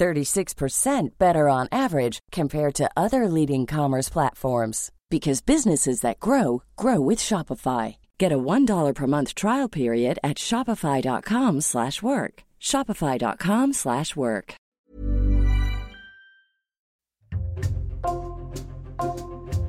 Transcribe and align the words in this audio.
36% 0.00 1.18
better 1.18 1.48
on 1.48 1.68
average 1.70 2.18
compared 2.32 2.74
to 2.74 2.90
other 2.96 3.28
leading 3.28 3.66
commerce 3.66 4.08
platforms 4.08 4.90
because 5.10 5.40
businesses 5.40 6.00
that 6.00 6.20
grow 6.20 6.62
grow 6.76 7.00
with 7.00 7.18
Shopify. 7.18 7.96
Get 8.18 8.32
a 8.32 8.38
$1 8.38 8.94
per 8.94 9.06
month 9.06 9.34
trial 9.34 9.68
period 9.68 10.18
at 10.22 10.38
shopify.com/work. 10.38 12.44
shopify.com/work. 12.60 14.54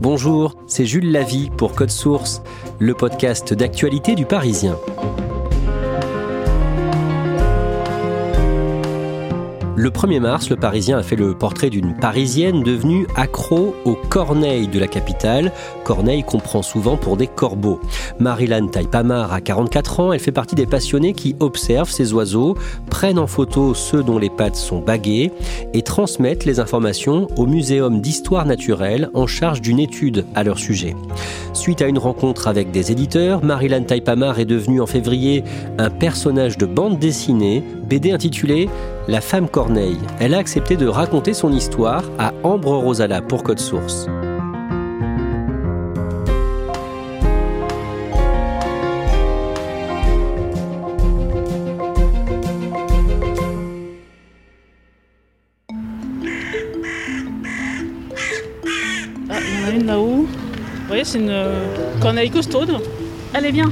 Bonjour, 0.01 0.55
c'est 0.65 0.85
Jules 0.85 1.11
Lavie 1.11 1.51
pour 1.57 1.75
Code 1.75 1.91
Source, 1.91 2.41
le 2.79 2.95
podcast 2.95 3.53
d'actualité 3.53 4.15
du 4.15 4.25
Parisien. 4.25 4.75
Le 9.81 9.89
1er 9.89 10.19
mars, 10.19 10.51
le 10.51 10.57
Parisien 10.57 10.99
a 10.99 11.01
fait 11.01 11.15
le 11.15 11.33
portrait 11.33 11.71
d'une 11.71 11.95
Parisienne 11.95 12.61
devenue 12.61 13.07
accro 13.15 13.73
aux 13.83 13.95
corneilles 13.95 14.67
de 14.67 14.77
la 14.77 14.85
capitale. 14.85 15.51
Corneilles 15.83 16.21
qu'on 16.21 16.37
prend 16.37 16.61
souvent 16.61 16.97
pour 16.97 17.17
des 17.17 17.25
corbeaux. 17.25 17.79
Marilyn 18.19 18.67
Taipamar 18.67 19.33
a 19.33 19.41
44 19.41 19.99
ans, 19.99 20.13
elle 20.13 20.19
fait 20.19 20.31
partie 20.31 20.53
des 20.53 20.67
passionnés 20.67 21.13
qui 21.13 21.35
observent 21.39 21.89
ces 21.89 22.13
oiseaux, 22.13 22.55
prennent 22.91 23.17
en 23.17 23.25
photo 23.25 23.73
ceux 23.73 24.03
dont 24.03 24.19
les 24.19 24.29
pattes 24.29 24.55
sont 24.55 24.81
baguées 24.81 25.31
et 25.73 25.81
transmettent 25.81 26.45
les 26.45 26.59
informations 26.59 27.25
au 27.35 27.47
Muséum 27.47 28.01
d'histoire 28.01 28.45
naturelle 28.45 29.09
en 29.15 29.25
charge 29.25 29.61
d'une 29.61 29.79
étude 29.79 30.27
à 30.35 30.43
leur 30.43 30.59
sujet. 30.59 30.95
Suite 31.53 31.81
à 31.81 31.87
une 31.87 31.97
rencontre 31.97 32.47
avec 32.47 32.69
des 32.69 32.91
éditeurs, 32.91 33.43
Marilyn 33.43 33.81
Taipamar 33.81 34.39
est 34.39 34.45
devenue 34.45 34.79
en 34.79 34.85
février 34.85 35.43
un 35.79 35.89
personnage 35.89 36.59
de 36.59 36.67
bande 36.67 36.99
dessinée, 36.99 37.63
BD 37.89 38.11
intitulée 38.11 38.69
la 39.11 39.19
femme 39.19 39.49
Corneille. 39.49 39.99
Elle 40.21 40.33
a 40.33 40.37
accepté 40.37 40.77
de 40.77 40.87
raconter 40.87 41.33
son 41.33 41.51
histoire 41.51 42.01
à 42.17 42.33
Ambre 42.43 42.77
Rosala 42.77 43.21
pour 43.21 43.43
Code 43.43 43.59
Source. 43.59 44.07
Ah, 59.29 59.39
il 59.41 59.59
y 59.59 59.61
en 59.61 59.67
a 59.67 59.71
une 59.71 59.85
là-haut. 59.87 60.25
Vous 60.25 60.87
voyez, 60.87 61.03
c'est 61.03 61.19
une 61.19 61.29
euh, 61.29 61.99
corneille 61.99 62.29
costaude. 62.29 62.77
Elle 63.33 63.45
est 63.45 63.51
bien. 63.51 63.69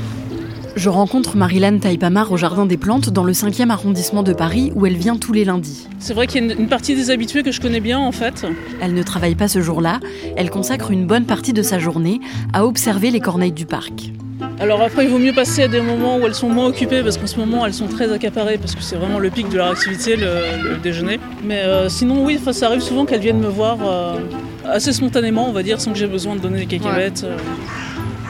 Je 0.76 0.90
rencontre 0.90 1.36
Marilyn 1.36 1.80
Taipamar 1.80 2.32
au 2.32 2.38
Jardin 2.38 2.66
des 2.66 2.78
Plantes 2.78 3.10
dans 3.10 3.24
le 3.24 3.34
5e 3.34 3.70
arrondissement 3.70 4.24
de 4.24 4.34
Paris 4.34 4.72
où 4.76 4.86
elle 4.86 4.96
vient 4.96 5.18
tous 5.18 5.34
les 5.34 5.44
lundis. 5.44 5.88
C'est 6.00 6.14
vrai 6.14 6.28
qu'il 6.28 6.46
y 6.46 6.50
a 6.50 6.54
une, 6.54 6.68
partie 6.68 6.96
des 6.96 7.12
habitués 7.12 7.44
que 7.44 7.52
je 7.52 7.60
connais 7.60 7.80
bien 7.80 8.00
en 8.00 8.12
fait. 8.12 8.46
Elle 8.82 8.94
ne 8.94 9.04
travaille 9.04 9.36
pas 9.36 9.48
ce 9.48 9.62
jour-là, 9.62 10.00
elle 10.38 10.50
consacre 10.50 10.92
une 10.92 11.06
bonne 11.06 11.26
partie 11.26 11.54
de 11.54 11.62
sa 11.62 11.80
journée 11.80 12.20
à 12.54 12.66
observer 12.66 13.12
les 13.12 13.20
corneilles 13.20 13.52
du 13.52 13.66
parc. 13.66 14.12
Alors 14.60 14.82
après, 14.82 15.06
il 15.06 15.10
vaut 15.10 15.20
mieux 15.20 15.34
passer 15.34 15.64
à 15.64 15.68
des 15.68 15.82
moments 15.82 16.18
où 16.18 16.26
elles 16.26 16.36
sont 16.36 16.50
moins 16.50 16.68
occupées 16.68 17.02
parce 17.02 17.18
qu'en 17.18 17.28
ce 17.28 17.38
moment, 17.38 17.66
elles 17.66 17.74
sont 17.74 17.88
très 17.88 18.12
accaparées 18.12 18.58
parce 18.58 18.76
que 18.76 18.82
c'est 18.82 18.96
vraiment 18.96 19.20
le 19.20 19.30
pic 19.30 19.50
de 19.50 19.58
leur 19.58 19.72
activité, 19.72 20.16
le, 20.16 20.78
déjeuner. 20.78 21.20
Mais 21.44 21.60
euh, 21.60 21.90
sinon, 21.90 22.26
oui, 22.26 22.40
ça 22.52 22.68
arrive 22.68 22.82
souvent 22.82 23.06
qu'elles 23.06 23.22
viennent 23.22 23.40
me 23.40 23.48
voir 23.48 23.78
euh, 23.82 24.20
assez 24.66 24.94
spontanément, 24.94 25.48
on 25.50 25.54
va 25.54 25.64
dire, 25.64 25.80
sans 25.80 25.92
que 25.92 25.98
j'ai 25.98 26.08
besoin 26.08 26.36
de 26.36 26.42
donner 26.42 26.60
des 26.60 26.66
cacahuètes. 26.66 27.24
Euh. 27.26 27.38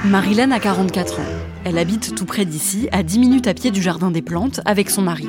Marilyn 0.06 0.52
a 0.52 0.60
44 0.60 1.20
ans. 1.20 1.39
Elle 1.66 1.78
habite 1.78 2.16
tout 2.16 2.26
près 2.26 2.46
d'ici, 2.46 2.88
à 2.92 3.04
10 3.04 3.20
minutes 3.20 3.48
à 3.48 3.54
pied 3.54 3.70
du 3.70 3.82
jardin 3.82 4.12
des 4.12 4.22
plantes, 4.22 4.62
avec 4.66 4.90
son 4.90 5.02
mari. 5.02 5.28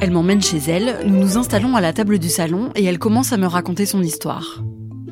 Elle 0.00 0.10
m'emmène 0.10 0.40
chez 0.40 0.58
elle, 0.58 1.06
nous 1.06 1.18
nous 1.18 1.36
installons 1.36 1.76
à 1.76 1.82
la 1.82 1.92
table 1.92 2.18
du 2.18 2.30
salon 2.30 2.70
et 2.74 2.84
elle 2.84 2.98
commence 2.98 3.32
à 3.32 3.36
me 3.36 3.46
raconter 3.46 3.84
son 3.84 4.02
histoire. 4.02 4.62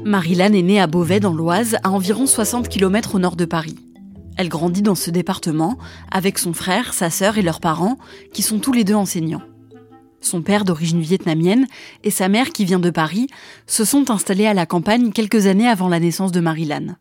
Marilyn 0.05 0.55
est 0.55 0.63
née 0.63 0.81
à 0.81 0.87
Beauvais 0.87 1.21
dans 1.21 1.35
l'Oise, 1.35 1.77
à 1.85 1.91
environ 1.91 2.27
60 2.27 2.69
km 2.69 3.17
au 3.17 3.19
nord 3.19 3.37
de 3.37 3.45
Paris. 3.45 3.77
Elle 4.39 4.49
grandit 4.49 4.83
dans 4.83 4.95
ce 4.95 5.11
département 5.11 5.77
avec 6.11 6.39
son 6.39 6.55
frère, 6.55 6.95
sa 6.95 7.11
sœur 7.11 7.37
et 7.37 7.43
leurs 7.43 7.61
parents, 7.61 7.99
qui 8.33 8.43
sont 8.43 8.59
tous 8.59 8.73
les 8.73 8.85
deux 8.85 8.95
enseignants. 8.95 9.43
Son 10.21 10.43
père 10.43 10.65
d'origine 10.65 11.01
vietnamienne 11.01 11.67
et 12.05 12.11
sa 12.11 12.29
mère 12.29 12.51
qui 12.51 12.65
vient 12.65 12.79
de 12.79 12.91
Paris 12.91 13.27
se 13.67 13.85
sont 13.85 14.11
installés 14.11 14.47
à 14.47 14.55
la 14.55 14.65
campagne 14.65 15.13
quelques 15.13 15.47
années 15.47 15.69
avant 15.69 15.89
la 15.89 16.01
naissance 16.01 16.33
de 16.33 16.41
Marilyn. 16.41 16.97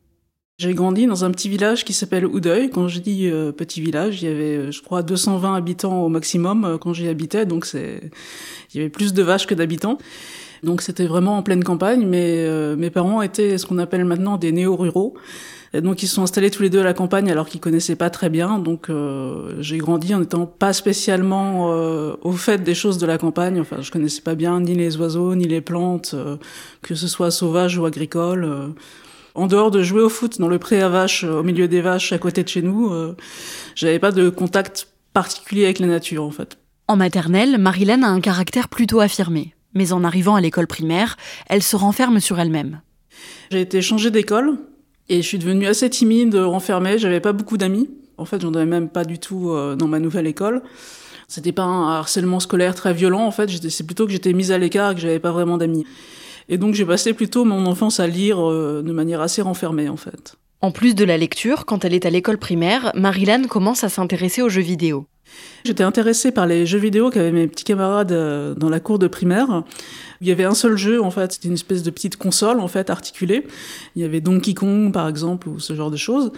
J'ai 0.59 0.73
grandi 0.73 1.05
dans 1.05 1.23
un 1.23 1.29
petit 1.29 1.49
village 1.49 1.85
qui 1.85 1.93
s'appelle 1.93 2.25
Oudeuil. 2.25 2.71
Quand 2.71 2.87
je 2.87 2.97
dis 2.99 3.29
euh, 3.29 3.51
petit 3.51 3.79
village, 3.79 4.23
il 4.23 4.27
y 4.27 4.31
avait, 4.31 4.57
euh, 4.57 4.71
je 4.71 4.81
crois, 4.81 5.03
220 5.03 5.53
habitants 5.53 6.01
au 6.01 6.09
maximum 6.09 6.65
euh, 6.65 6.77
quand 6.79 6.93
j'y 6.93 7.07
habitais, 7.07 7.45
donc 7.45 7.63
c'est, 7.63 8.09
il 8.73 8.77
y 8.77 8.79
avait 8.79 8.89
plus 8.89 9.13
de 9.13 9.21
vaches 9.21 9.45
que 9.45 9.53
d'habitants. 9.53 9.99
Donc 10.63 10.81
c'était 10.81 11.05
vraiment 11.05 11.37
en 11.37 11.43
pleine 11.43 11.63
campagne, 11.63 12.07
mais 12.07 12.49
mes 12.75 12.89
parents 12.89 13.21
étaient 13.21 13.59
ce 13.59 13.67
qu'on 13.67 13.77
appelle 13.77 14.03
maintenant 14.05 14.37
des 14.37 14.51
néo-ruraux. 14.51 15.13
Donc 15.75 16.01
ils 16.01 16.07
se 16.07 16.15
sont 16.15 16.23
installés 16.23 16.49
tous 16.49 16.63
les 16.63 16.71
deux 16.71 16.79
à 16.79 16.83
la 16.83 16.95
campagne 16.95 17.29
alors 17.29 17.47
qu'ils 17.47 17.61
connaissaient 17.61 17.95
pas 17.95 18.09
très 18.09 18.31
bien. 18.31 18.57
Donc 18.57 18.89
j'ai 19.59 19.77
grandi 19.77 20.15
en 20.15 20.23
étant 20.23 20.47
pas 20.47 20.73
spécialement 20.73 21.67
au 22.23 22.31
fait 22.31 22.63
des 22.63 22.73
choses 22.73 22.97
de 22.97 23.05
la 23.05 23.19
campagne. 23.19 23.61
Enfin, 23.61 23.81
je 23.81 23.91
connaissais 23.91 24.21
pas 24.21 24.33
bien 24.33 24.59
ni 24.59 24.73
les 24.73 24.97
oiseaux 24.97 25.35
ni 25.35 25.47
les 25.47 25.61
plantes, 25.61 26.15
que 26.81 26.95
ce 26.95 27.07
soit 27.07 27.29
sauvages 27.29 27.77
ou 27.77 27.85
agricoles 27.85 28.73
en 29.37 29.45
dehors 29.45 29.71
de 29.71 29.83
jouer 29.83 30.01
au 30.01 30.09
foot 30.09 30.39
dans 30.39 30.47
le 30.47 30.57
pré 30.57 30.81
à 30.81 30.89
vaches, 30.89 31.23
euh, 31.23 31.39
au 31.39 31.43
milieu 31.43 31.67
des 31.67 31.79
vaches 31.79 32.11
à 32.11 32.17
côté 32.17 32.43
de 32.43 32.49
chez 32.49 32.63
nous, 32.63 32.91
euh, 32.91 33.15
j'avais 33.75 33.99
pas 33.99 34.11
de 34.11 34.29
contact 34.29 34.89
particulier 35.13 35.65
avec 35.65 35.79
la 35.79 35.87
nature 35.87 36.23
en 36.23 36.31
fait. 36.31 36.57
En 36.87 36.97
maternelle, 36.97 37.57
Marilyn 37.59 38.01
a 38.01 38.07
un 38.07 38.19
caractère 38.19 38.67
plutôt 38.67 38.99
affirmé, 38.99 39.53
mais 39.73 39.93
en 39.93 40.03
arrivant 40.03 40.35
à 40.35 40.41
l'école 40.41 40.65
primaire, 40.65 41.17
elle 41.47 41.61
se 41.61 41.75
renferme 41.75 42.19
sur 42.19 42.39
elle-même. 42.39 42.81
J'ai 43.51 43.61
été 43.61 43.81
changée 43.81 44.09
d'école 44.09 44.57
et 45.07 45.21
je 45.21 45.27
suis 45.27 45.37
devenue 45.37 45.67
assez 45.67 45.89
timide, 45.89 46.35
renfermée, 46.35 46.97
j'avais 46.97 47.21
pas 47.21 47.31
beaucoup 47.31 47.57
d'amis. 47.57 47.89
En 48.17 48.25
fait, 48.25 48.41
j'en 48.41 48.53
avais 48.55 48.65
même 48.65 48.89
pas 48.89 49.05
du 49.05 49.19
tout 49.19 49.51
euh, 49.51 49.75
dans 49.75 49.87
ma 49.87 49.99
nouvelle 49.99 50.25
école. 50.25 50.63
C'était 51.27 51.51
pas 51.51 51.63
un 51.63 51.91
harcèlement 51.99 52.39
scolaire 52.39 52.73
très 52.73 52.93
violent 52.93 53.21
en 53.21 53.31
fait, 53.31 53.51
c'est 53.69 53.85
plutôt 53.85 54.07
que 54.07 54.11
j'étais 54.11 54.33
mise 54.33 54.51
à 54.51 54.57
l'écart 54.57 54.91
et 54.91 54.95
que 54.95 55.01
j'avais 55.01 55.19
pas 55.19 55.31
vraiment 55.31 55.57
d'amis. 55.57 55.85
Et 56.49 56.57
donc 56.57 56.73
j'ai 56.75 56.85
passé 56.85 57.13
plutôt 57.13 57.45
mon 57.45 57.65
enfance 57.65 57.99
à 57.99 58.07
lire 58.07 58.39
euh, 58.39 58.81
de 58.85 58.91
manière 58.91 59.21
assez 59.21 59.41
renfermée 59.41 59.89
en 59.89 59.97
fait. 59.97 60.35
En 60.61 60.71
plus 60.71 60.95
de 60.95 61.05
la 61.05 61.17
lecture, 61.17 61.65
quand 61.65 61.85
elle 61.85 61.93
est 61.93 62.05
à 62.05 62.09
l'école 62.09 62.39
primaire, 62.39 62.91
Marilyn 62.95 63.43
commence 63.43 63.83
à 63.83 63.89
s'intéresser 63.89 64.41
aux 64.41 64.49
jeux 64.49 64.61
vidéo. 64.61 65.05
J'étais 65.65 65.83
intéressée 65.83 66.31
par 66.31 66.47
les 66.47 66.65
jeux 66.65 66.79
vidéo 66.79 67.09
qu'avaient 67.09 67.31
mes 67.31 67.47
petits 67.47 67.63
camarades 67.63 68.11
euh, 68.11 68.55
dans 68.55 68.69
la 68.69 68.79
cour 68.79 68.97
de 68.97 69.07
primaire. 69.07 69.63
Il 70.21 70.27
y 70.27 70.31
avait 70.31 70.45
un 70.45 70.53
seul 70.53 70.77
jeu, 70.77 71.01
en 71.01 71.11
fait, 71.11 71.33
c'était 71.33 71.47
une 71.47 71.53
espèce 71.55 71.83
de 71.83 71.91
petite 71.91 72.15
console, 72.15 72.59
en 72.59 72.67
fait, 72.67 72.89
articulée. 72.89 73.45
Il 73.95 74.01
y 74.01 74.05
avait 74.05 74.21
Donkey 74.21 74.53
Kong, 74.53 74.91
par 74.91 75.07
exemple, 75.07 75.49
ou 75.49 75.59
ce 75.59 75.75
genre 75.75 75.91
de 75.91 75.97
choses. 75.97 76.31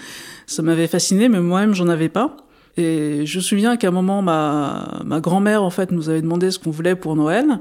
Ça 0.47 0.63
m'avait 0.63 0.87
fasciné, 0.87 1.29
mais 1.29 1.39
moi-même, 1.39 1.73
j'en 1.73 1.87
avais 1.87 2.09
pas. 2.09 2.35
Et 2.77 3.25
je 3.25 3.37
me 3.37 3.41
souviens 3.41 3.77
qu'à 3.77 3.89
un 3.89 3.91
moment, 3.91 4.21
ma, 4.21 5.01
ma 5.05 5.19
grand-mère, 5.21 5.63
en 5.63 5.69
fait, 5.69 5.91
nous 5.91 6.09
avait 6.09 6.21
demandé 6.21 6.51
ce 6.51 6.59
qu'on 6.59 6.71
voulait 6.71 6.95
pour 6.95 7.15
Noël. 7.15 7.59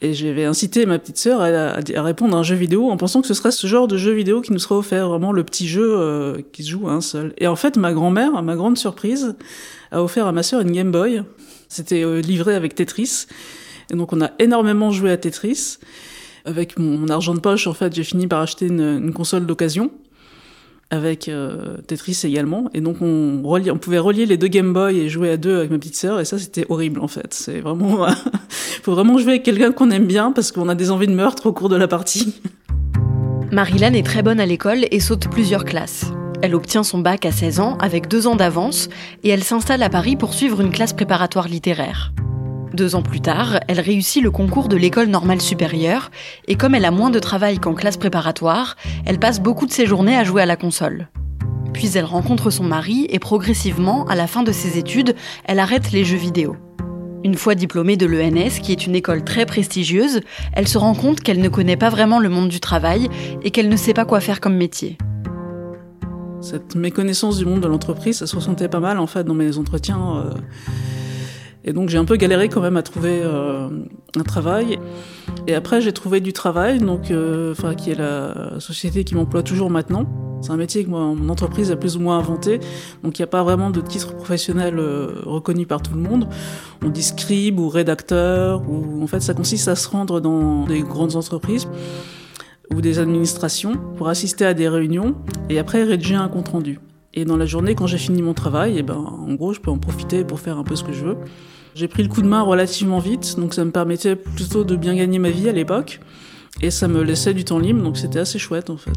Et 0.00 0.14
j'avais 0.14 0.44
incité 0.44 0.86
ma 0.86 0.98
petite 0.98 1.18
sœur 1.18 1.40
à, 1.40 2.02
répondre 2.02 2.36
à 2.36 2.40
un 2.40 2.42
jeu 2.44 2.54
vidéo 2.54 2.88
en 2.88 2.96
pensant 2.96 3.20
que 3.20 3.26
ce 3.26 3.34
serait 3.34 3.50
ce 3.50 3.66
genre 3.66 3.88
de 3.88 3.96
jeu 3.96 4.12
vidéo 4.12 4.40
qui 4.42 4.52
nous 4.52 4.60
serait 4.60 4.76
offert, 4.76 5.08
vraiment 5.08 5.32
le 5.32 5.42
petit 5.42 5.66
jeu 5.66 5.98
euh, 5.98 6.40
qui 6.52 6.62
se 6.62 6.70
joue 6.70 6.88
à 6.88 6.92
un 6.92 7.00
seul. 7.00 7.34
Et 7.38 7.48
en 7.48 7.56
fait, 7.56 7.76
ma 7.76 7.92
grand-mère, 7.92 8.36
à 8.36 8.42
ma 8.42 8.54
grande 8.54 8.78
surprise, 8.78 9.34
a 9.90 10.02
offert 10.02 10.28
à 10.28 10.32
ma 10.32 10.44
sœur 10.44 10.60
une 10.60 10.70
Game 10.70 10.92
Boy. 10.92 11.22
C'était 11.68 12.04
euh, 12.04 12.20
livré 12.20 12.54
avec 12.54 12.76
Tetris. 12.76 13.26
Et 13.90 13.96
donc 13.96 14.12
on 14.12 14.20
a 14.20 14.30
énormément 14.38 14.92
joué 14.92 15.10
à 15.10 15.16
Tetris. 15.16 15.78
Avec 16.44 16.78
mon 16.78 17.08
argent 17.08 17.34
de 17.34 17.40
poche, 17.40 17.66
en 17.66 17.74
fait, 17.74 17.94
j'ai 17.94 18.04
fini 18.04 18.26
par 18.26 18.40
acheter 18.40 18.66
une, 18.66 19.12
console 19.12 19.46
d'occasion 19.46 19.90
avec 20.90 21.28
euh, 21.28 21.76
Tetris 21.86 22.20
également. 22.24 22.70
Et 22.74 22.80
donc 22.80 22.98
on, 23.00 23.42
pouvait 23.80 23.98
relier 23.98 24.26
les 24.26 24.36
deux 24.36 24.48
Game 24.48 24.72
Boy 24.72 24.98
et 24.98 25.08
jouer 25.08 25.30
à 25.30 25.36
deux 25.36 25.56
avec 25.58 25.70
ma 25.70 25.78
petite 25.78 25.96
sœur. 25.96 26.20
Et 26.20 26.24
ça, 26.24 26.38
c'était 26.38 26.66
horrible 26.68 27.00
en 27.00 27.08
fait. 27.08 27.34
C'est 27.34 27.60
vraiment, 27.60 28.06
faut 28.82 28.92
vraiment 28.92 29.18
jouer 29.18 29.32
avec 29.32 29.42
quelqu'un 29.42 29.72
qu'on 29.72 29.90
aime 29.90 30.06
bien 30.06 30.32
parce 30.32 30.52
qu'on 30.52 30.68
a 30.68 30.74
des 30.74 30.90
envies 30.90 31.06
de 31.06 31.14
meurtre 31.14 31.46
au 31.46 31.52
cours 31.52 31.68
de 31.68 31.76
la 31.76 31.88
partie. 31.88 32.40
Marilyn 33.52 33.94
est 33.94 34.04
très 34.04 34.22
bonne 34.22 34.40
à 34.40 34.46
l'école 34.46 34.84
et 34.90 35.00
saute 35.00 35.28
plusieurs 35.30 35.64
classes. 35.64 36.06
Elle 36.42 36.54
obtient 36.54 36.82
son 36.82 36.98
bac 36.98 37.26
à 37.26 37.32
16 37.32 37.60
ans 37.60 37.78
avec 37.78 38.08
deux 38.08 38.26
ans 38.26 38.36
d'avance 38.36 38.88
et 39.24 39.30
elle 39.30 39.42
s'installe 39.42 39.82
à 39.82 39.90
Paris 39.90 40.16
pour 40.16 40.34
suivre 40.34 40.60
une 40.60 40.70
classe 40.70 40.92
préparatoire 40.92 41.48
littéraire. 41.48 42.12
Deux 42.78 42.94
ans 42.94 43.02
plus 43.02 43.20
tard, 43.20 43.58
elle 43.66 43.80
réussit 43.80 44.22
le 44.22 44.30
concours 44.30 44.68
de 44.68 44.76
l'école 44.76 45.08
normale 45.08 45.40
supérieure 45.40 46.12
et 46.46 46.54
comme 46.54 46.76
elle 46.76 46.84
a 46.84 46.92
moins 46.92 47.10
de 47.10 47.18
travail 47.18 47.58
qu'en 47.58 47.74
classe 47.74 47.96
préparatoire, 47.96 48.76
elle 49.04 49.18
passe 49.18 49.40
beaucoup 49.40 49.66
de 49.66 49.72
ses 49.72 49.84
journées 49.84 50.16
à 50.16 50.22
jouer 50.22 50.42
à 50.42 50.46
la 50.46 50.54
console. 50.54 51.08
Puis 51.72 51.90
elle 51.96 52.04
rencontre 52.04 52.50
son 52.50 52.62
mari 52.62 53.08
et 53.10 53.18
progressivement, 53.18 54.06
à 54.06 54.14
la 54.14 54.28
fin 54.28 54.44
de 54.44 54.52
ses 54.52 54.78
études, 54.78 55.16
elle 55.44 55.58
arrête 55.58 55.90
les 55.90 56.04
jeux 56.04 56.18
vidéo. 56.18 56.54
Une 57.24 57.34
fois 57.34 57.56
diplômée 57.56 57.96
de 57.96 58.06
l'ENS, 58.06 58.60
qui 58.62 58.70
est 58.70 58.86
une 58.86 58.94
école 58.94 59.24
très 59.24 59.44
prestigieuse, 59.44 60.20
elle 60.52 60.68
se 60.68 60.78
rend 60.78 60.94
compte 60.94 61.18
qu'elle 61.18 61.40
ne 61.40 61.48
connaît 61.48 61.76
pas 61.76 61.90
vraiment 61.90 62.20
le 62.20 62.28
monde 62.28 62.48
du 62.48 62.60
travail 62.60 63.08
et 63.42 63.50
qu'elle 63.50 63.70
ne 63.70 63.76
sait 63.76 63.92
pas 63.92 64.04
quoi 64.04 64.20
faire 64.20 64.40
comme 64.40 64.54
métier. 64.54 64.98
Cette 66.40 66.76
méconnaissance 66.76 67.38
du 67.38 67.44
monde 67.44 67.60
de 67.60 67.66
l'entreprise, 67.66 68.18
ça 68.18 68.28
se 68.28 68.36
ressentait 68.36 68.68
pas 68.68 68.78
mal 68.78 69.00
en 69.00 69.08
fait 69.08 69.24
dans 69.24 69.34
mes 69.34 69.58
entretiens. 69.58 70.18
Euh, 70.18 70.34
et 71.68 71.74
donc 71.74 71.90
j'ai 71.90 71.98
un 71.98 72.06
peu 72.06 72.16
galéré 72.16 72.48
quand 72.48 72.62
même 72.62 72.78
à 72.78 72.82
trouver 72.82 73.20
euh, 73.22 73.68
un 74.16 74.22
travail. 74.22 74.78
Et 75.46 75.54
après 75.54 75.82
j'ai 75.82 75.92
trouvé 75.92 76.20
du 76.20 76.32
travail, 76.32 76.78
donc 76.78 77.10
euh, 77.10 77.54
qui 77.76 77.90
est 77.90 77.94
la 77.94 78.58
société 78.58 79.04
qui 79.04 79.14
m'emploie 79.14 79.42
toujours 79.42 79.68
maintenant. 79.68 80.06
C'est 80.40 80.50
un 80.50 80.56
métier 80.56 80.82
que 80.84 80.88
mon 80.88 81.28
entreprise 81.28 81.70
a 81.70 81.76
plus 81.76 81.96
ou 81.96 82.00
moins 82.00 82.18
inventé, 82.18 82.58
donc 83.02 83.18
il 83.18 83.22
n'y 83.22 83.24
a 83.24 83.28
pas 83.28 83.42
vraiment 83.42 83.68
de 83.70 83.82
titre 83.82 84.16
professionnel 84.16 84.80
reconnu 85.26 85.66
par 85.66 85.82
tout 85.82 85.92
le 85.94 86.00
monde. 86.00 86.28
On 86.82 86.88
dit 86.88 87.02
scribe 87.02 87.60
ou 87.60 87.68
rédacteur, 87.68 88.62
ou 88.66 89.02
en 89.02 89.06
fait 89.06 89.20
ça 89.20 89.34
consiste 89.34 89.68
à 89.68 89.74
se 89.74 89.88
rendre 89.88 90.20
dans 90.20 90.64
des 90.64 90.80
grandes 90.80 91.16
entreprises 91.16 91.68
ou 92.72 92.80
des 92.80 92.98
administrations 92.98 93.74
pour 93.96 94.08
assister 94.08 94.46
à 94.46 94.54
des 94.54 94.68
réunions 94.68 95.16
et 95.50 95.58
après 95.58 95.82
rédiger 95.82 96.14
un 96.14 96.28
compte 96.28 96.48
rendu. 96.48 96.78
Et 97.14 97.24
dans 97.24 97.36
la 97.36 97.46
journée, 97.46 97.74
quand 97.74 97.86
j'ai 97.86 97.98
fini 97.98 98.22
mon 98.22 98.34
travail, 98.34 98.76
et 98.76 98.78
eh 98.78 98.82
ben, 98.82 98.94
en 98.94 99.34
gros, 99.34 99.52
je 99.52 99.60
peux 99.60 99.70
en 99.70 99.78
profiter 99.78 100.24
pour 100.24 100.40
faire 100.40 100.58
un 100.58 100.64
peu 100.64 100.76
ce 100.76 100.84
que 100.84 100.92
je 100.92 101.04
veux. 101.04 101.16
J'ai 101.74 101.88
pris 101.88 102.02
le 102.02 102.08
coup 102.08 102.22
de 102.22 102.28
main 102.28 102.42
relativement 102.42 102.98
vite, 102.98 103.38
donc 103.38 103.54
ça 103.54 103.64
me 103.64 103.70
permettait 103.70 104.16
plutôt 104.16 104.64
de 104.64 104.76
bien 104.76 104.94
gagner 104.94 105.18
ma 105.18 105.30
vie 105.30 105.48
à 105.48 105.52
l'époque. 105.52 106.00
Et 106.60 106.70
ça 106.70 106.88
me 106.88 107.02
laissait 107.02 107.34
du 107.34 107.44
temps 107.44 107.58
libre, 107.58 107.82
donc 107.82 107.96
c'était 107.96 108.18
assez 108.18 108.38
chouette 108.38 108.70
en 108.70 108.76
fait. 108.76 108.90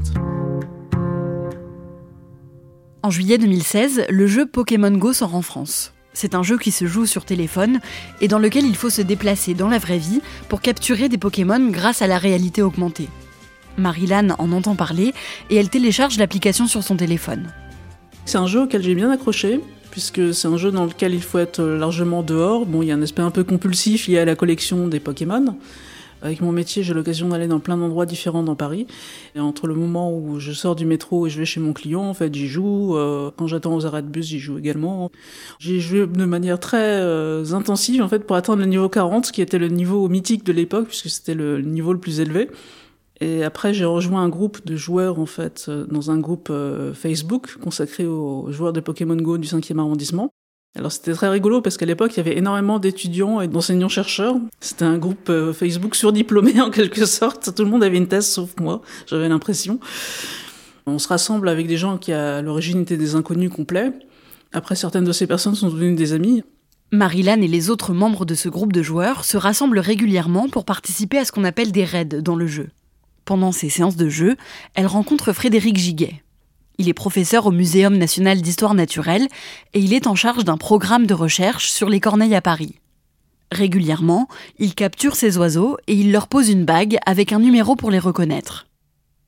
En 3.03 3.09
juillet 3.09 3.37
2016, 3.37 4.05
le 4.09 4.27
jeu 4.27 4.45
Pokémon 4.45 4.91
Go 4.91 5.13
sort 5.13 5.35
en 5.35 5.41
France. 5.41 5.93
C'est 6.13 6.35
un 6.35 6.43
jeu 6.43 6.57
qui 6.57 6.71
se 6.71 6.85
joue 6.85 7.05
sur 7.05 7.23
téléphone 7.23 7.79
et 8.19 8.27
dans 8.27 8.39
lequel 8.39 8.65
il 8.65 8.75
faut 8.75 8.89
se 8.89 9.01
déplacer 9.01 9.53
dans 9.53 9.69
la 9.69 9.79
vraie 9.79 9.97
vie 9.97 10.21
pour 10.49 10.61
capturer 10.61 11.07
des 11.07 11.17
Pokémon 11.17 11.69
grâce 11.69 12.01
à 12.01 12.07
la 12.07 12.17
réalité 12.17 12.61
augmentée. 12.61 13.07
Marilyn 13.77 14.35
en 14.37 14.51
entend 14.51 14.75
parler 14.75 15.13
et 15.49 15.55
elle 15.55 15.69
télécharge 15.69 16.17
l'application 16.17 16.67
sur 16.67 16.83
son 16.83 16.97
téléphone. 16.97 17.51
C'est 18.25 18.37
un 18.37 18.47
jeu 18.47 18.63
auquel 18.63 18.83
j'ai 18.83 18.95
bien 18.95 19.09
accroché, 19.09 19.61
puisque 19.91 20.33
c'est 20.33 20.47
un 20.47 20.57
jeu 20.57 20.71
dans 20.71 20.85
lequel 20.85 21.13
il 21.13 21.21
faut 21.21 21.37
être 21.37 21.61
largement 21.61 22.23
dehors. 22.23 22.65
Bon, 22.65 22.81
il 22.81 22.87
y 22.87 22.91
a 22.91 22.95
un 22.95 23.01
aspect 23.01 23.21
un 23.21 23.31
peu 23.31 23.43
compulsif 23.43 24.07
lié 24.07 24.19
à 24.19 24.25
la 24.25 24.35
collection 24.35 24.87
des 24.87 24.99
Pokémon. 24.99 25.55
Avec 26.23 26.41
mon 26.41 26.51
métier, 26.51 26.83
j'ai 26.83 26.93
l'occasion 26.93 27.29
d'aller 27.29 27.47
dans 27.47 27.59
plein 27.59 27.77
d'endroits 27.77 28.05
différents 28.05 28.43
dans 28.43 28.55
Paris. 28.55 28.85
Et 29.35 29.39
entre 29.39 29.65
le 29.65 29.73
moment 29.73 30.15
où 30.15 30.39
je 30.39 30.51
sors 30.51 30.75
du 30.75 30.85
métro 30.85 31.25
et 31.25 31.29
je 31.29 31.39
vais 31.39 31.45
chez 31.45 31.59
mon 31.59 31.73
client, 31.73 32.03
en 32.03 32.13
fait, 32.13 32.33
j'y 32.33 32.47
joue. 32.47 32.95
Euh, 32.95 33.31
quand 33.35 33.47
j'attends 33.47 33.75
aux 33.75 33.85
arrêts 33.85 34.03
de 34.03 34.07
bus, 34.07 34.27
j'y 34.27 34.39
joue 34.39 34.57
également. 34.57 35.11
J'ai 35.59 35.79
joué 35.79 36.05
de 36.05 36.25
manière 36.25 36.59
très 36.59 37.01
euh, 37.01 37.53
intensive, 37.53 38.03
en 38.03 38.07
fait, 38.07 38.19
pour 38.19 38.35
atteindre 38.35 38.59
le 38.59 38.67
niveau 38.67 38.87
40, 38.87 39.31
qui 39.31 39.41
était 39.41 39.57
le 39.57 39.69
niveau 39.69 40.07
mythique 40.09 40.45
de 40.45 40.53
l'époque, 40.53 40.87
puisque 40.87 41.09
c'était 41.09 41.33
le 41.33 41.61
niveau 41.61 41.91
le 41.91 41.99
plus 41.99 42.19
élevé. 42.19 42.49
Et 43.21 43.43
après, 43.43 43.73
j'ai 43.73 43.85
rejoint 43.85 44.23
un 44.23 44.29
groupe 44.29 44.65
de 44.65 44.75
joueurs, 44.75 45.19
en 45.19 45.27
fait, 45.27 45.65
euh, 45.69 45.85
dans 45.85 46.09
un 46.09 46.17
groupe 46.17 46.49
euh, 46.49 46.93
Facebook 46.93 47.57
consacré 47.61 48.05
aux 48.05 48.51
joueurs 48.51 48.73
de 48.73 48.79
Pokémon 48.79 49.15
Go 49.15 49.37
du 49.37 49.47
5e 49.47 49.79
arrondissement. 49.79 50.31
Alors 50.73 50.91
c'était 50.91 51.13
très 51.13 51.27
rigolo 51.27 51.61
parce 51.61 51.77
qu'à 51.77 51.85
l'époque, 51.85 52.13
il 52.13 52.17
y 52.17 52.19
avait 52.21 52.37
énormément 52.37 52.79
d'étudiants 52.79 53.41
et 53.41 53.47
d'enseignants-chercheurs. 53.47 54.37
C'était 54.61 54.85
un 54.85 54.97
groupe 54.97 55.29
euh, 55.29 55.53
Facebook 55.53 55.95
surdiplômé 55.95 56.61
en 56.61 56.71
quelque 56.71 57.05
sorte. 57.05 57.53
Tout 57.53 57.63
le 57.63 57.69
monde 57.69 57.83
avait 57.83 57.97
une 57.97 58.07
thèse 58.07 58.27
sauf 58.27 58.55
moi, 58.59 58.81
j'avais 59.05 59.27
l'impression. 59.27 59.79
On 60.87 60.97
se 60.97 61.09
rassemble 61.09 61.49
avec 61.49 61.67
des 61.67 61.77
gens 61.77 61.97
qui 61.97 62.13
à 62.13 62.41
l'origine 62.41 62.81
étaient 62.81 62.97
des 62.97 63.15
inconnus 63.15 63.51
complets. 63.51 63.91
Après, 64.53 64.75
certaines 64.75 65.03
de 65.03 65.11
ces 65.11 65.27
personnes 65.27 65.55
sont 65.55 65.69
devenues 65.69 65.95
des 65.95 66.13
amis. 66.13 66.41
Marilyn 66.91 67.41
et 67.41 67.47
les 67.47 67.69
autres 67.69 67.93
membres 67.93 68.25
de 68.25 68.33
ce 68.33 68.49
groupe 68.49 68.73
de 68.73 68.81
joueurs 68.81 69.25
se 69.25 69.37
rassemblent 69.37 69.79
régulièrement 69.79 70.49
pour 70.49 70.65
participer 70.65 71.17
à 71.17 71.25
ce 71.25 71.31
qu'on 71.31 71.43
appelle 71.43 71.71
des 71.71 71.85
raids 71.85 72.05
dans 72.05 72.35
le 72.35 72.47
jeu. 72.47 72.69
Pendant 73.31 73.53
ses 73.53 73.69
séances 73.69 73.95
de 73.95 74.09
jeu, 74.09 74.35
elle 74.73 74.87
rencontre 74.87 75.31
Frédéric 75.31 75.77
Giguet. 75.77 76.21
Il 76.77 76.89
est 76.89 76.93
professeur 76.93 77.45
au 77.45 77.51
Muséum 77.51 77.97
national 77.97 78.41
d'histoire 78.41 78.73
naturelle 78.73 79.25
et 79.73 79.79
il 79.79 79.93
est 79.93 80.05
en 80.05 80.15
charge 80.15 80.43
d'un 80.43 80.57
programme 80.57 81.07
de 81.07 81.13
recherche 81.13 81.69
sur 81.69 81.87
les 81.87 82.01
corneilles 82.01 82.35
à 82.35 82.41
Paris. 82.41 82.75
Régulièrement, 83.49 84.27
il 84.59 84.75
capture 84.75 85.15
ces 85.15 85.37
oiseaux 85.37 85.77
et 85.87 85.93
il 85.93 86.11
leur 86.11 86.27
pose 86.27 86.49
une 86.49 86.65
bague 86.65 86.97
avec 87.05 87.31
un 87.31 87.39
numéro 87.39 87.77
pour 87.77 87.89
les 87.89 87.99
reconnaître. 87.99 88.67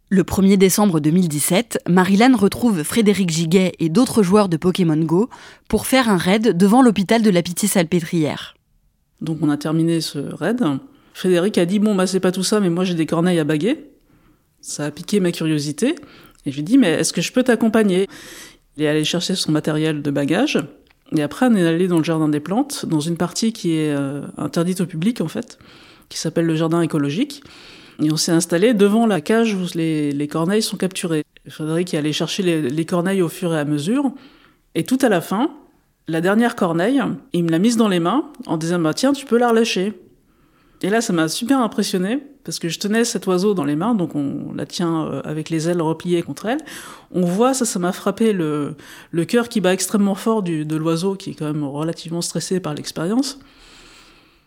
Le 0.10 0.24
1er 0.24 0.58
décembre 0.58 1.00
2017, 1.00 1.80
Marilyn 1.88 2.36
retrouve 2.36 2.84
Frédéric 2.84 3.30
Giguet 3.30 3.72
et 3.80 3.88
d'autres 3.88 4.22
joueurs 4.22 4.50
de 4.50 4.58
Pokémon 4.58 4.98
Go 4.98 5.30
pour 5.70 5.88
faire 5.88 6.10
un 6.10 6.18
raid 6.18 6.58
devant 6.58 6.82
l'hôpital 6.82 7.22
de 7.22 7.30
la 7.30 7.42
Pitié-Salpêtrière. 7.42 8.56
Donc 9.22 9.38
on 9.42 9.50
a 9.50 9.56
terminé 9.56 10.02
ce 10.02 10.20
raid. 10.20 10.62
Frédéric 11.14 11.58
a 11.58 11.66
dit 11.66 11.80
Bon, 11.80 11.96
bah, 11.96 12.06
c'est 12.06 12.20
pas 12.20 12.34
tout 12.34 12.44
ça, 12.44 12.60
mais 12.60 12.70
moi 12.70 12.84
j'ai 12.84 12.96
des 12.96 13.06
corneilles 13.06 13.40
à 13.40 13.46
baguer. 13.46 13.93
Ça 14.64 14.86
a 14.86 14.92
piqué 14.92 15.20
ma 15.20 15.34
curiosité. 15.34 15.96
Et 16.46 16.52
je 16.52 16.56
lui 16.56 16.62
ai 16.62 16.64
dit 16.64 16.78
Mais 16.78 16.94
est-ce 16.94 17.14
que 17.14 17.22
je 17.22 17.32
peux 17.34 17.44
t'accompagner? 17.44 18.08
Il 18.78 18.84
est 18.84 18.88
allé 18.88 19.04
chercher 19.04 19.36
son 19.36 19.52
matériel 19.52 20.02
de 20.02 20.10
bagage. 20.10 20.58
Et 21.16 21.22
après, 21.22 21.48
on 21.48 21.56
est 21.56 21.68
allé 21.68 21.88
dans 21.88 21.98
le 21.98 22.04
jardin 22.04 22.30
des 22.30 22.40
plantes, 22.40 22.86
dans 22.88 23.02
une 23.02 23.18
partie 23.18 23.52
qui 23.52 23.76
est 23.76 23.94
euh, 23.94 24.22
interdite 24.38 24.82
au 24.82 24.86
public, 24.86 25.20
en 25.20 25.28
fait, 25.28 25.60
qui 26.08 26.18
s'appelle 26.18 26.46
le 26.46 26.56
jardin 26.56 26.82
écologique. 26.82 27.44
Et 28.02 28.12
on 28.12 28.16
s'est 28.16 28.32
installé 28.32 28.74
devant 28.74 29.06
la 29.06 29.20
cage 29.20 29.54
où 29.54 29.66
les, 29.76 30.28
corneilles 30.32 30.64
sont 30.64 30.78
capturées. 30.78 31.24
Frédéric 31.48 31.94
est 31.94 31.98
allé 31.98 32.14
chercher 32.14 32.42
les, 32.42 32.62
les 32.62 32.86
corneilles 32.86 33.22
au 33.22 33.30
fur 33.30 33.54
et 33.54 33.60
à 33.60 33.66
mesure. 33.66 34.14
Et 34.76 34.86
tout 34.86 34.98
à 35.02 35.10
la 35.10 35.20
fin, 35.20 35.52
la 36.08 36.22
dernière 36.22 36.56
corneille, 36.56 37.02
il 37.34 37.44
me 37.44 37.52
l'a 37.52 37.60
mise 37.60 37.76
dans 37.76 37.90
les 37.90 38.00
mains 38.00 38.32
en 38.48 38.56
disant 38.56 38.80
bah, 38.80 38.94
Tiens, 38.94 39.12
tu 39.12 39.26
peux 39.26 39.38
la 39.38 39.50
relâcher. 39.50 39.94
Et 40.82 40.90
là, 40.90 41.02
ça 41.02 41.12
m'a 41.12 41.28
super 41.28 41.60
impressionné 41.60 42.24
parce 42.44 42.60
que 42.60 42.70
je 42.70 42.80
tenais 42.80 43.06
cet 43.06 43.28
oiseau 43.28 43.54
dans 43.54 43.64
les 43.64 43.76
mains, 43.76 43.96
donc 43.96 44.16
on 44.16 44.54
la 44.56 44.66
tient 44.66 45.06
euh, 45.06 45.22
avec 45.24 45.50
les 45.50 45.70
ailes 45.70 45.82
repliées 45.82 46.22
contre 46.22 46.46
elle. 46.46 46.60
On 47.12 47.22
voit, 47.22 47.54
ça, 47.54 47.66
ça 47.66 47.80
m'a 47.80 47.92
frappé 47.92 48.34
le, 48.34 48.76
cœur 49.28 49.50
qui 49.50 49.62
bat 49.62 49.74
extrêmement 49.74 50.16
fort 50.16 50.44
de 50.44 50.76
l'oiseau, 50.76 51.16
qui 51.16 51.32
est 51.32 51.34
quand 51.34 51.46
même 51.46 51.64
relativement 51.64 52.22
stressé 52.22 52.60
par 52.60 52.74
l'expérience. 52.74 53.40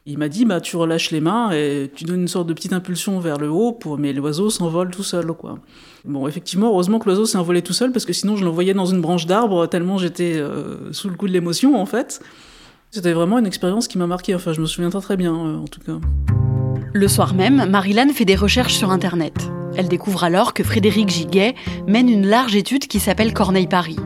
Il 0.09 0.19
m'a 0.19 0.29
dit, 0.29 0.45
bah, 0.45 0.61
tu 0.61 0.76
relâches 0.76 1.11
les 1.11 1.21
mains 1.21 1.50
et 1.50 1.91
tu 1.93 2.05
donnes 2.05 2.21
une 2.21 2.29
sorte 2.29 2.47
de 2.47 2.53
petite 2.53 2.73
impulsion 2.73 3.19
vers 3.19 3.38
le 3.38 3.50
haut, 3.50 3.73
pour, 3.73 3.99
mais 3.99 4.12
l'oiseau 4.12 4.50
s'envole 4.50 4.91
tout 4.91 5.03
seul, 5.03 5.26
quoi. 5.33 5.59
Bon, 6.05 6.29
effectivement, 6.29 6.69
heureusement 6.69 7.00
que 7.00 7.07
l'oiseau 7.07 7.26
s'est 7.26 7.38
envolé 7.38 7.61
tout 7.61 7.73
seul, 7.73 7.91
parce 7.91 8.05
que 8.05 8.12
sinon 8.12 8.37
je 8.37 8.45
l'envoyais 8.45 8.73
dans 8.73 8.87
une 8.87 9.00
branche 9.00 9.26
d'arbre, 9.26 9.67
tellement 9.67 9.99
j'étais 9.99 10.37
euh, 10.37 10.93
sous 10.93 11.09
le 11.09 11.17
coup 11.17 11.26
de 11.26 11.33
l'émotion, 11.33 11.75
en 11.75 11.87
fait. 11.87 12.21
C'était 12.93 13.12
vraiment 13.12 13.38
une 13.38 13.47
expérience 13.47 13.88
qui 13.88 13.99
m'a 13.99 14.07
marqué, 14.07 14.33
enfin 14.37 14.53
je 14.53 14.61
me 14.61 14.67
souviens 14.67 14.91
très 14.91 15.00
très 15.00 15.17
bien 15.17 15.35
euh, 15.35 15.57
en 15.59 15.67
tout 15.67 15.81
cas. 15.81 15.99
Le 16.93 17.09
soir 17.09 17.35
même, 17.35 17.66
Marilyn 17.69 18.09
fait 18.09 18.25
des 18.25 18.37
recherches 18.37 18.75
sur 18.75 18.90
Internet. 18.90 19.50
Elle 19.76 19.88
découvre 19.88 20.25
alors 20.25 20.55
que 20.55 20.64
Frédéric 20.64 21.11
Giguet 21.11 21.55
mène 21.87 22.09
une 22.09 22.26
large 22.26 22.57
étude 22.57 22.87
qui 22.87 23.00
s'appelle 23.00 23.35
Corneille 23.35 23.66
Paris. 23.66 23.99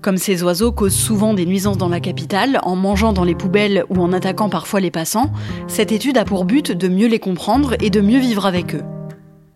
Comme 0.00 0.16
ces 0.16 0.42
oiseaux 0.42 0.72
causent 0.72 0.94
souvent 0.94 1.34
des 1.34 1.46
nuisances 1.46 1.78
dans 1.78 1.88
la 1.88 2.00
capitale, 2.00 2.58
en 2.62 2.74
mangeant 2.74 3.12
dans 3.12 3.24
les 3.24 3.34
poubelles 3.34 3.84
ou 3.88 4.00
en 4.00 4.12
attaquant 4.12 4.48
parfois 4.48 4.80
les 4.80 4.90
passants, 4.90 5.30
cette 5.68 5.92
étude 5.92 6.18
a 6.18 6.24
pour 6.24 6.44
but 6.44 6.72
de 6.72 6.88
mieux 6.88 7.06
les 7.06 7.18
comprendre 7.18 7.74
et 7.80 7.90
de 7.90 8.00
mieux 8.00 8.18
vivre 8.18 8.46
avec 8.46 8.74
eux. 8.74 8.82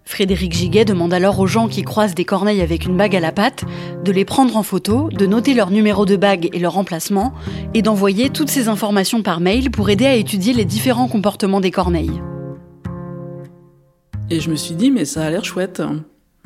Frédéric 0.04 0.52
Giguet 0.52 0.84
demande 0.84 1.12
alors 1.12 1.40
aux 1.40 1.48
gens 1.48 1.66
qui 1.66 1.82
croisent 1.82 2.14
des 2.14 2.24
corneilles 2.24 2.60
avec 2.60 2.84
une 2.84 2.96
bague 2.96 3.16
à 3.16 3.20
la 3.20 3.32
patte 3.32 3.64
de 4.04 4.12
les 4.12 4.24
prendre 4.24 4.56
en 4.56 4.62
photo, 4.62 5.08
de 5.10 5.26
noter 5.26 5.52
leur 5.52 5.70
numéro 5.70 6.06
de 6.06 6.14
bague 6.14 6.48
et 6.52 6.60
leur 6.60 6.78
emplacement, 6.78 7.32
et 7.74 7.82
d'envoyer 7.82 8.30
toutes 8.30 8.50
ces 8.50 8.68
informations 8.68 9.22
par 9.22 9.40
mail 9.40 9.72
pour 9.72 9.90
aider 9.90 10.06
à 10.06 10.14
étudier 10.14 10.52
les 10.52 10.64
différents 10.64 11.08
comportements 11.08 11.60
des 11.60 11.72
corneilles. 11.72 12.22
Et 14.28 14.40
je 14.40 14.50
me 14.50 14.56
suis 14.56 14.74
dit, 14.74 14.90
mais 14.90 15.04
ça 15.04 15.24
a 15.24 15.30
l'air 15.30 15.44
chouette. 15.44 15.82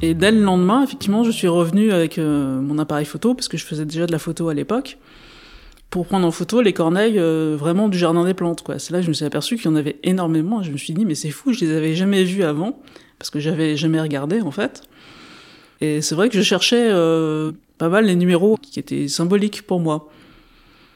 Et 0.02 0.12
dès 0.12 0.30
le 0.32 0.42
lendemain, 0.42 0.82
effectivement, 0.82 1.24
je 1.24 1.30
suis 1.30 1.48
revenu 1.48 1.92
avec 1.92 2.18
euh, 2.18 2.60
mon 2.60 2.78
appareil 2.78 3.06
photo, 3.06 3.34
parce 3.34 3.48
que 3.48 3.56
je 3.56 3.64
faisais 3.64 3.86
déjà 3.86 4.06
de 4.06 4.12
la 4.12 4.18
photo 4.18 4.48
à 4.48 4.54
l'époque. 4.54 4.98
pour 5.88 6.06
prendre 6.06 6.26
en 6.26 6.30
photo 6.30 6.60
les 6.60 6.72
corneilles 6.72 7.18
euh, 7.18 7.56
vraiment 7.58 7.88
du 7.88 7.98
jardin 7.98 8.24
des 8.24 8.34
plantes. 8.34 8.62
Quoi. 8.62 8.78
C'est 8.78 8.92
là 8.92 8.98
que 9.00 9.04
je 9.04 9.08
me 9.08 9.14
suis 9.14 9.24
aperçu 9.24 9.56
qu'il 9.56 9.64
y 9.64 9.68
en 9.68 9.76
avait 9.76 9.98
énormément. 10.04 10.62
Je 10.62 10.70
me 10.70 10.76
suis 10.76 10.92
dit, 10.92 11.04
mais 11.04 11.14
c'est 11.14 11.30
fou, 11.30 11.52
je 11.52 11.64
les 11.64 11.74
avais 11.74 11.94
jamais 11.94 12.22
vus 12.22 12.44
avant, 12.44 12.80
parce 13.18 13.30
que 13.30 13.40
j'avais 13.40 13.76
jamais 13.76 14.00
regardé 14.00 14.40
en 14.40 14.50
fait. 14.50 14.82
Et 15.80 16.02
c'est 16.02 16.14
vrai 16.14 16.28
que 16.28 16.36
je 16.36 16.42
cherchais 16.42 16.90
euh, 16.90 17.52
pas 17.78 17.88
mal 17.88 18.04
les 18.04 18.14
numéros 18.14 18.56
qui 18.56 18.78
étaient 18.78 19.08
symboliques 19.08 19.62
pour 19.66 19.80
moi. 19.80 20.08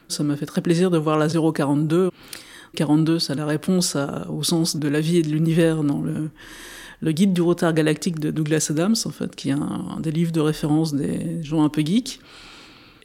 Ça 0.07 0.23
m'a 0.23 0.37
fait 0.37 0.45
très 0.45 0.61
plaisir 0.61 0.91
de 0.91 0.97
voir 0.97 1.17
la 1.17 1.27
042. 1.27 2.11
42, 2.75 3.19
c'est 3.19 3.35
la 3.35 3.45
réponse 3.45 3.97
au 4.29 4.43
sens 4.43 4.75
de 4.75 4.87
la 4.87 5.01
vie 5.01 5.17
et 5.17 5.21
de 5.23 5.29
l'univers 5.29 5.83
dans 5.83 6.01
le, 6.01 6.29
guide 7.11 7.33
du 7.33 7.41
retard 7.41 7.73
galactique 7.73 8.19
de 8.19 8.31
Douglas 8.31 8.67
Adams, 8.69 8.95
en 9.05 9.09
fait, 9.09 9.35
qui 9.35 9.49
est 9.49 9.53
un, 9.53 9.97
des 9.99 10.11
livres 10.11 10.31
de 10.31 10.41
référence 10.41 10.93
des 10.93 11.41
gens 11.43 11.63
un 11.63 11.69
peu 11.69 11.81
geeks. 11.81 12.19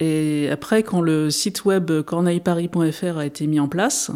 Et 0.00 0.48
après, 0.50 0.82
quand 0.82 1.02
le 1.02 1.30
site 1.30 1.66
web 1.66 1.90
corneilleparis.fr 2.02 3.18
a 3.18 3.26
été 3.26 3.46
mis 3.46 3.60
en 3.60 3.68
place, 3.68 4.10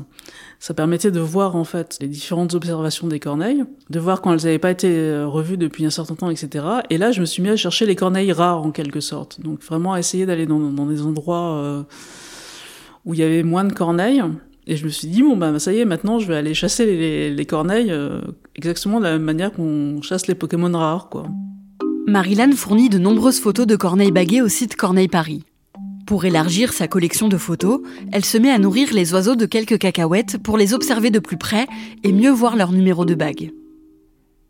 ça 0.58 0.72
permettait 0.72 1.10
de 1.10 1.20
voir 1.20 1.56
en 1.56 1.64
fait 1.64 1.98
les 2.00 2.08
différentes 2.08 2.54
observations 2.54 3.06
des 3.06 3.20
corneilles, 3.20 3.64
de 3.90 4.00
voir 4.00 4.22
quand 4.22 4.32
elles 4.32 4.44
n'avaient 4.44 4.58
pas 4.58 4.70
été 4.70 4.88
euh, 4.88 5.26
revues 5.26 5.58
depuis 5.58 5.84
un 5.84 5.90
certain 5.90 6.14
temps, 6.14 6.30
etc. 6.30 6.64
Et 6.88 6.96
là, 6.96 7.12
je 7.12 7.20
me 7.20 7.26
suis 7.26 7.42
mis 7.42 7.50
à 7.50 7.56
chercher 7.56 7.84
les 7.84 7.96
corneilles 7.96 8.32
rares 8.32 8.62
en 8.62 8.70
quelque 8.70 9.00
sorte. 9.00 9.42
Donc 9.42 9.62
vraiment 9.62 9.92
à 9.92 9.98
essayer 9.98 10.24
d'aller 10.24 10.46
dans, 10.46 10.86
des 10.86 11.02
endroits 11.02 11.56
euh, 11.56 11.82
où 13.04 13.12
il 13.12 13.20
y 13.20 13.22
avait 13.22 13.42
moins 13.42 13.64
de 13.64 13.74
corneilles. 13.74 14.22
Et 14.66 14.76
je 14.76 14.84
me 14.84 14.90
suis 14.90 15.08
dit, 15.08 15.22
bon, 15.22 15.36
bah, 15.36 15.58
ça 15.58 15.72
y 15.72 15.78
est, 15.78 15.84
maintenant, 15.84 16.18
je 16.18 16.26
vais 16.26 16.36
aller 16.36 16.54
chasser 16.54 17.30
les, 17.30 17.46
corneilles 17.46 17.90
euh, 17.90 18.20
exactement 18.56 18.98
de 18.98 19.04
la 19.04 19.12
même 19.12 19.22
manière 19.22 19.52
qu'on 19.52 20.00
chasse 20.00 20.26
les 20.26 20.34
Pokémon 20.34 20.72
rares, 20.72 21.08
quoi. 21.10 21.26
Marilyn 22.06 22.52
fournit 22.52 22.88
de 22.88 22.98
nombreuses 22.98 23.40
photos 23.40 23.66
de 23.66 23.76
corneilles 23.76 24.12
baguées 24.12 24.42
au 24.42 24.48
site 24.48 24.76
Corneille 24.76 25.08
Paris. 25.08 25.42
Pour 26.06 26.26
élargir 26.26 26.74
sa 26.74 26.86
collection 26.86 27.28
de 27.28 27.38
photos, 27.38 27.80
elle 28.12 28.24
se 28.26 28.36
met 28.36 28.50
à 28.50 28.58
nourrir 28.58 28.92
les 28.92 29.14
oiseaux 29.14 29.36
de 29.36 29.46
quelques 29.46 29.78
cacahuètes 29.78 30.36
pour 30.36 30.58
les 30.58 30.74
observer 30.74 31.10
de 31.10 31.18
plus 31.18 31.38
près 31.38 31.66
et 32.02 32.12
mieux 32.12 32.30
voir 32.30 32.56
leur 32.56 32.72
numéro 32.72 33.06
de 33.06 33.14
bague. 33.14 33.52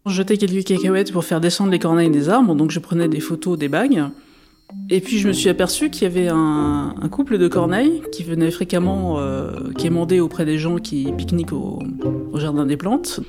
Je 0.06 0.12
jetais 0.12 0.36
quelques 0.36 0.64
cacahuètes 0.64 1.12
pour 1.12 1.24
faire 1.24 1.40
descendre 1.40 1.70
les 1.70 1.78
corneilles 1.78 2.10
des 2.10 2.28
arbres, 2.28 2.56
donc 2.56 2.72
je 2.72 2.80
prenais 2.80 3.08
des 3.08 3.20
photos 3.20 3.56
des 3.56 3.68
bagues. 3.68 4.02
Et 4.90 5.00
puis 5.00 5.18
je 5.18 5.28
me 5.28 5.32
suis 5.32 5.48
aperçu 5.48 5.88
qu'il 5.90 6.02
y 6.02 6.06
avait 6.06 6.28
un, 6.28 6.94
couple 7.10 7.38
de 7.38 7.48
corneilles 7.48 8.02
qui 8.12 8.22
venait 8.22 8.50
fréquemment 8.50 9.18
euh, 9.18 9.72
quémander 9.78 10.20
auprès 10.20 10.44
des 10.44 10.58
gens 10.58 10.76
qui 10.76 11.10
pique-niquent 11.16 11.52
au, 11.52 11.80
jardin 12.34 12.66
des 12.66 12.76
plantes. 12.76 13.20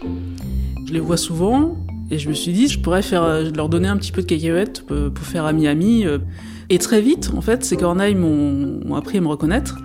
Je 0.86 0.94
les 0.94 1.00
vois 1.00 1.18
souvent 1.18 1.78
et 2.12 2.20
je 2.20 2.28
me 2.30 2.34
suis 2.34 2.52
dit 2.52 2.68
je 2.68 2.80
pourrais 2.80 3.02
faire, 3.02 3.44
leur 3.56 3.70
donner 3.70 3.88
un 3.88 3.98
petit 3.98 4.12
peu 4.12 4.22
de 4.22 4.28
cacahuètes 4.28 4.86
pour 4.86 5.26
faire 5.26 5.46
ami-ami. 5.46 6.06
Euh, 6.06 6.20
et 6.70 6.80
très 6.80 7.00
vite, 7.00 7.32
en 7.36 7.42
fait, 7.42 7.64
ces 7.64 7.78
corneilles 7.78 8.16
m'ont 8.16 8.96
appris 8.96 9.20
à 9.20 9.22
me 9.22 9.28
reconnaître. 9.28 9.78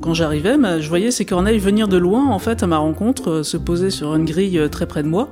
Quand 0.00 0.14
j'arrivais, 0.14 0.56
bah, 0.56 0.80
je 0.80 0.88
voyais 0.88 1.10
ces 1.10 1.24
corneilles 1.24 1.58
venir 1.58 1.88
de 1.88 1.96
loin, 1.96 2.28
en 2.28 2.38
fait, 2.38 2.62
à 2.62 2.66
ma 2.66 2.78
rencontre, 2.78 3.30
euh, 3.30 3.42
se 3.42 3.56
poser 3.56 3.90
sur 3.90 4.14
une 4.14 4.24
grille 4.24 4.58
euh, 4.58 4.68
très 4.68 4.86
près 4.86 5.02
de 5.02 5.08
moi. 5.08 5.30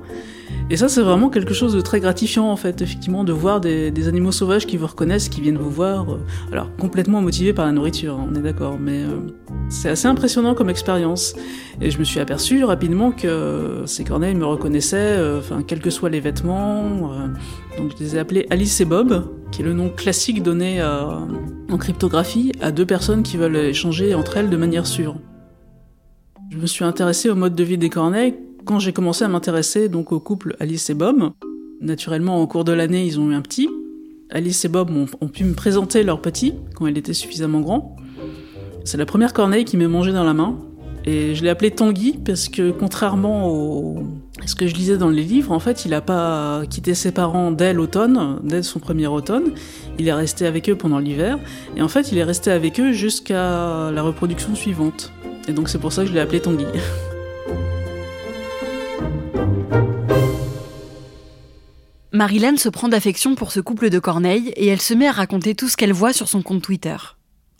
Et 0.70 0.76
ça, 0.76 0.88
c'est 0.88 1.02
vraiment 1.02 1.30
quelque 1.30 1.54
chose 1.54 1.74
de 1.74 1.80
très 1.80 2.00
gratifiant, 2.00 2.50
en 2.50 2.56
fait, 2.56 2.82
effectivement, 2.82 3.24
de 3.24 3.32
voir 3.32 3.60
des, 3.60 4.08
animaux 4.08 4.32
sauvages 4.32 4.66
qui 4.66 4.76
vous 4.76 4.86
reconnaissent, 4.86 5.28
qui 5.28 5.40
viennent 5.40 5.58
vous 5.58 5.70
voir. 5.70 6.10
Euh, 6.10 6.18
alors, 6.52 6.74
complètement 6.76 7.20
motivés 7.20 7.52
par 7.52 7.66
la 7.66 7.72
nourriture, 7.72 8.14
hein, 8.14 8.28
on 8.30 8.34
est 8.34 8.42
d'accord, 8.42 8.78
mais 8.78 9.02
c'est 9.68 9.88
assez 9.88 10.06
impressionnant 10.06 10.54
comme 10.54 10.70
expérience. 10.70 11.34
Et 11.80 11.90
je 11.90 11.98
me 11.98 12.04
suis 12.04 12.20
aperçu 12.20 12.64
rapidement 12.64 13.12
que 13.12 13.82
ces 13.86 14.04
corneilles 14.04 14.34
me 14.34 14.46
reconnaissaient, 14.46 15.18
enfin, 15.38 15.62
quels 15.62 15.80
que 15.80 15.90
soient 15.90 16.10
les 16.10 16.20
vêtements. 16.20 16.84
donc, 17.78 17.92
je 17.96 18.04
les 18.04 18.16
ai 18.16 18.18
appelés 18.18 18.46
Alice 18.50 18.80
et 18.80 18.84
Bob, 18.84 19.24
qui 19.50 19.62
est 19.62 19.64
le 19.64 19.72
nom 19.72 19.88
classique 19.88 20.42
donné 20.42 20.80
euh, 20.80 21.04
en 21.70 21.78
cryptographie 21.78 22.52
à 22.60 22.70
deux 22.70 22.86
personnes 22.86 23.22
qui 23.22 23.36
veulent 23.36 23.56
échanger 23.56 24.14
entre 24.14 24.36
elles 24.36 24.50
de 24.50 24.56
manière 24.56 24.86
sûre. 24.86 25.16
Je 26.50 26.58
me 26.58 26.66
suis 26.66 26.84
intéressé 26.84 27.28
au 27.28 27.34
mode 27.34 27.54
de 27.54 27.64
vie 27.64 27.78
des 27.78 27.90
corneilles 27.90 28.34
quand 28.64 28.78
j'ai 28.78 28.92
commencé 28.92 29.24
à 29.24 29.28
m'intéresser 29.28 29.88
donc 29.88 30.12
au 30.12 30.20
couple 30.20 30.56
Alice 30.60 30.90
et 30.90 30.94
Bob. 30.94 31.32
Naturellement, 31.80 32.42
au 32.42 32.46
cours 32.46 32.64
de 32.64 32.72
l'année, 32.72 33.06
ils 33.06 33.20
ont 33.20 33.30
eu 33.30 33.34
un 33.34 33.40
petit. 33.40 33.68
Alice 34.30 34.64
et 34.64 34.68
Bob 34.68 34.90
ont, 34.90 35.28
pu 35.28 35.44
me 35.44 35.54
présenter 35.54 36.02
leur 36.02 36.20
petit 36.20 36.54
quand 36.74 36.86
il 36.86 36.98
était 36.98 37.14
suffisamment 37.14 37.60
grand. 37.60 37.96
C'est 38.84 38.98
la 38.98 39.06
première 39.06 39.32
corneille 39.32 39.64
qui 39.64 39.76
m'est 39.76 39.88
mangée 39.88 40.12
dans 40.12 40.24
la 40.24 40.34
main. 40.34 40.58
Et 41.04 41.34
je 41.34 41.42
l'ai 41.42 41.48
appelé 41.48 41.70
Tanguy 41.70 42.18
parce 42.22 42.48
que 42.48 42.70
contrairement 42.70 43.96
à 44.42 44.46
ce 44.46 44.54
que 44.54 44.66
je 44.66 44.74
lisais 44.74 44.98
dans 44.98 45.08
les 45.08 45.22
livres, 45.22 45.52
en 45.52 45.60
fait, 45.60 45.86
il 45.86 45.92
n'a 45.92 46.02
pas 46.02 46.62
quitté 46.68 46.94
ses 46.94 47.12
parents 47.12 47.50
dès 47.50 47.72
l'automne, 47.72 48.40
dès 48.42 48.62
son 48.62 48.80
premier 48.80 49.06
automne. 49.06 49.52
Il 49.98 50.08
est 50.08 50.12
resté 50.12 50.44
avec 50.44 50.68
eux 50.68 50.76
pendant 50.76 50.98
l'hiver. 50.98 51.38
Et 51.76 51.82
en 51.82 51.88
fait, 51.88 52.12
il 52.12 52.18
est 52.18 52.24
resté 52.24 52.50
avec 52.50 52.78
eux 52.80 52.92
jusqu'à 52.92 53.90
la 53.90 54.02
reproduction 54.02 54.54
suivante. 54.54 55.12
Et 55.48 55.52
donc 55.52 55.70
c'est 55.70 55.78
pour 55.78 55.92
ça 55.92 56.02
que 56.02 56.08
je 56.08 56.14
l'ai 56.14 56.20
appelé 56.20 56.40
Tanguy. 56.40 56.66
Marilyn 62.18 62.56
se 62.56 62.68
prend 62.68 62.88
d'affection 62.88 63.36
pour 63.36 63.52
ce 63.52 63.60
couple 63.60 63.90
de 63.90 64.00
corneilles 64.00 64.48
et 64.56 64.66
elle 64.66 64.80
se 64.80 64.92
met 64.92 65.06
à 65.06 65.12
raconter 65.12 65.54
tout 65.54 65.68
ce 65.68 65.76
qu'elle 65.76 65.92
voit 65.92 66.12
sur 66.12 66.26
son 66.26 66.42
compte 66.42 66.62
Twitter. 66.62 66.96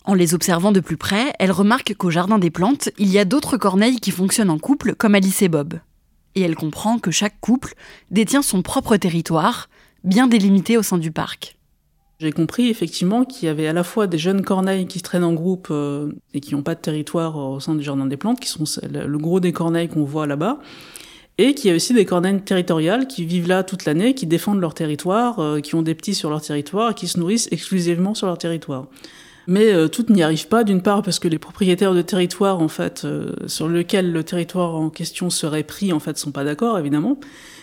En 0.03 0.13
les 0.13 0.33
observant 0.33 0.73
de 0.73 0.81
plus 0.81 0.97
près, 0.97 1.31
elle 1.39 1.53
remarque 1.53 1.95
qu'au 1.95 2.09
jardin 2.09 2.37
des 2.39 2.49
plantes, 2.49 2.89
il 2.97 3.07
y 3.07 3.19
a 3.19 3.23
d'autres 3.23 3.55
corneilles 3.55 4.01
qui 4.01 4.11
fonctionnent 4.11 4.49
en 4.49 4.59
couple, 4.59 4.95
comme 4.95 5.15
Alice 5.15 5.41
et 5.41 5.47
Bob. 5.47 5.79
Et 6.35 6.41
elle 6.41 6.55
comprend 6.55 6.99
que 6.99 7.09
chaque 7.09 7.39
couple 7.39 7.73
détient 8.11 8.41
son 8.41 8.61
propre 8.61 8.97
territoire, 8.97 9.69
bien 10.03 10.27
délimité 10.27 10.77
au 10.77 10.83
sein 10.83 10.97
du 10.97 11.13
parc. 11.13 11.57
J'ai 12.19 12.33
compris 12.33 12.67
effectivement 12.67 13.23
qu'il 13.23 13.45
y 13.45 13.49
avait 13.49 13.67
à 13.67 13.71
la 13.71 13.85
fois 13.85 14.07
des 14.07 14.17
jeunes 14.17 14.43
corneilles 14.43 14.87
qui 14.87 15.01
traînent 15.01 15.23
en 15.23 15.31
groupe 15.31 15.69
euh, 15.71 16.11
et 16.33 16.41
qui 16.41 16.53
n'ont 16.53 16.63
pas 16.63 16.75
de 16.75 16.81
territoire 16.81 17.37
au 17.37 17.61
sein 17.61 17.75
du 17.75 17.83
jardin 17.83 18.05
des 18.05 18.17
plantes, 18.17 18.41
qui 18.41 18.49
sont 18.49 18.65
le 18.83 19.17
gros 19.17 19.39
des 19.39 19.53
corneilles 19.53 19.87
qu'on 19.87 20.03
voit 20.03 20.27
là-bas, 20.27 20.59
et 21.39 21.53
qu'il 21.53 21.69
y 21.69 21.73
a 21.73 21.75
aussi 21.75 21.93
des 21.93 22.03
corneilles 22.03 22.41
territoriales 22.41 23.07
qui 23.07 23.25
vivent 23.25 23.47
là 23.47 23.63
toute 23.63 23.85
l'année, 23.85 24.13
qui 24.13 24.27
défendent 24.27 24.59
leur 24.59 24.73
territoire, 24.73 25.39
euh, 25.39 25.61
qui 25.61 25.73
ont 25.73 25.81
des 25.81 25.95
petits 25.95 26.13
sur 26.13 26.29
leur 26.29 26.41
territoire 26.41 26.91
et 26.91 26.93
qui 26.93 27.07
se 27.07 27.17
nourrissent 27.17 27.47
exclusivement 27.51 28.13
sur 28.13 28.27
leur 28.27 28.37
territoire. 28.37 28.87
Mais 29.47 29.73
euh, 29.73 29.87
toutes 29.87 30.09
n'y 30.09 30.21
arrivent 30.21 30.49
pas, 30.49 30.63
d'une 30.63 30.83
part 30.83 31.01
parce 31.01 31.17
que 31.17 31.27
les 31.27 31.39
propriétaires 31.39 31.93
de 31.93 32.01
territoire, 32.01 32.61
en 32.61 32.67
fait, 32.67 33.03
euh, 33.05 33.31
sur 33.47 33.67
lequel 33.69 34.11
le 34.11 34.23
territoire 34.23 34.75
en 34.75 34.89
question 34.89 35.29
serait 35.29 35.63
pris, 35.63 35.93
en 35.93 35.99
fait, 35.99 36.17
sont 36.17 36.31
pas 36.31 36.43
d'accord, 36.43 36.77
évidemment, 36.77 37.17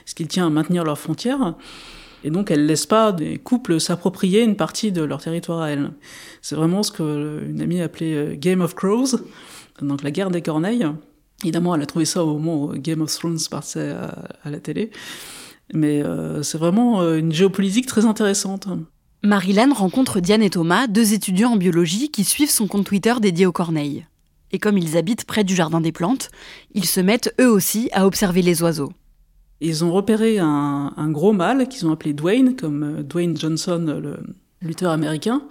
ce 0.05 0.15
qui 0.15 0.27
tient 0.27 0.47
à 0.47 0.51
maintenir 0.51 0.83
leurs 0.83 0.99
frontières. 0.99 1.55
Et 2.25 2.31
donc, 2.31 2.51
elles 2.51 2.67
laissent 2.67 2.87
pas 2.87 3.13
des 3.13 3.39
couples 3.39 3.79
s'approprier 3.79 4.43
une 4.43 4.57
partie 4.57 4.91
de 4.91 5.03
leur 5.03 5.21
territoire 5.21 5.61
à 5.61 5.71
elles. 5.71 5.91
C'est 6.43 6.57
vraiment 6.57 6.83
ce 6.83 6.93
qu'une 6.93 7.61
amie 7.61 7.81
appelait 7.83 8.15
euh, 8.15 8.35
Game 8.37 8.63
of 8.63 8.75
Crows, 8.75 9.19
donc 9.83 10.03
la 10.03 10.11
guerre 10.11 10.31
des 10.31 10.43
corneilles. 10.43 10.89
Évidemment, 11.43 11.75
elle 11.75 11.83
a 11.83 11.87
trouvé 11.87 12.05
ça 12.05 12.25
au 12.25 12.39
moment 12.39 12.65
où 12.65 12.73
Game 12.79 13.03
of 13.03 13.13
Thrones 13.13 13.39
passait 13.51 13.91
à, 13.91 14.51
la 14.51 14.59
télé. 14.59 14.91
Mais 15.75 16.03
c'est 16.43 16.59
vraiment 16.59 17.03
une 17.15 17.33
géopolitique 17.33 17.87
très 17.87 18.07
intéressante. 18.07 18.69
Marilyn 19.23 19.73
rencontre 19.75 20.21
Diane 20.21 20.43
et 20.43 20.51
Thomas, 20.51 20.87
deux 20.87 21.13
étudiants 21.13 21.53
en 21.53 21.57
biologie 21.57 22.11
qui 22.11 22.25
suivent 22.25 22.51
son 22.51 22.69
compte 22.69 22.87
Twitter 22.87 23.15
dédié 23.21 23.45
aux 23.45 23.53
corneilles. 23.53 24.07
Et 24.53 24.59
comme 24.59 24.79
ils 24.79 24.97
habitent 24.97 25.25
près 25.25 25.45
du 25.45 25.55
jardin 25.55 25.81
des 25.81 25.93
plantes, 25.93 26.31
ils 26.75 26.87
se 26.87 27.01
mettent 27.01 27.35
eux 27.41 27.51
aussi 27.51 27.91
à 27.93 28.07
observer 28.07 28.43
les 28.43 28.63
oiseaux. 28.63 28.93
Ils 29.61 29.85
ont 29.85 29.93
repéré 29.93 30.39
un, 30.39 31.11
gros 31.11 31.33
mâle 31.33 31.67
qu'ils 31.69 31.87
ont 31.87 31.93
appelé 31.93 32.13
Dwayne, 32.13 32.57
comme 32.57 32.83
euh, 32.83 33.03
Dwayne 33.03 33.37
Johnson, 33.37 34.01
le 34.01 34.19
lutteur 34.61 34.93
américain, 34.93 35.43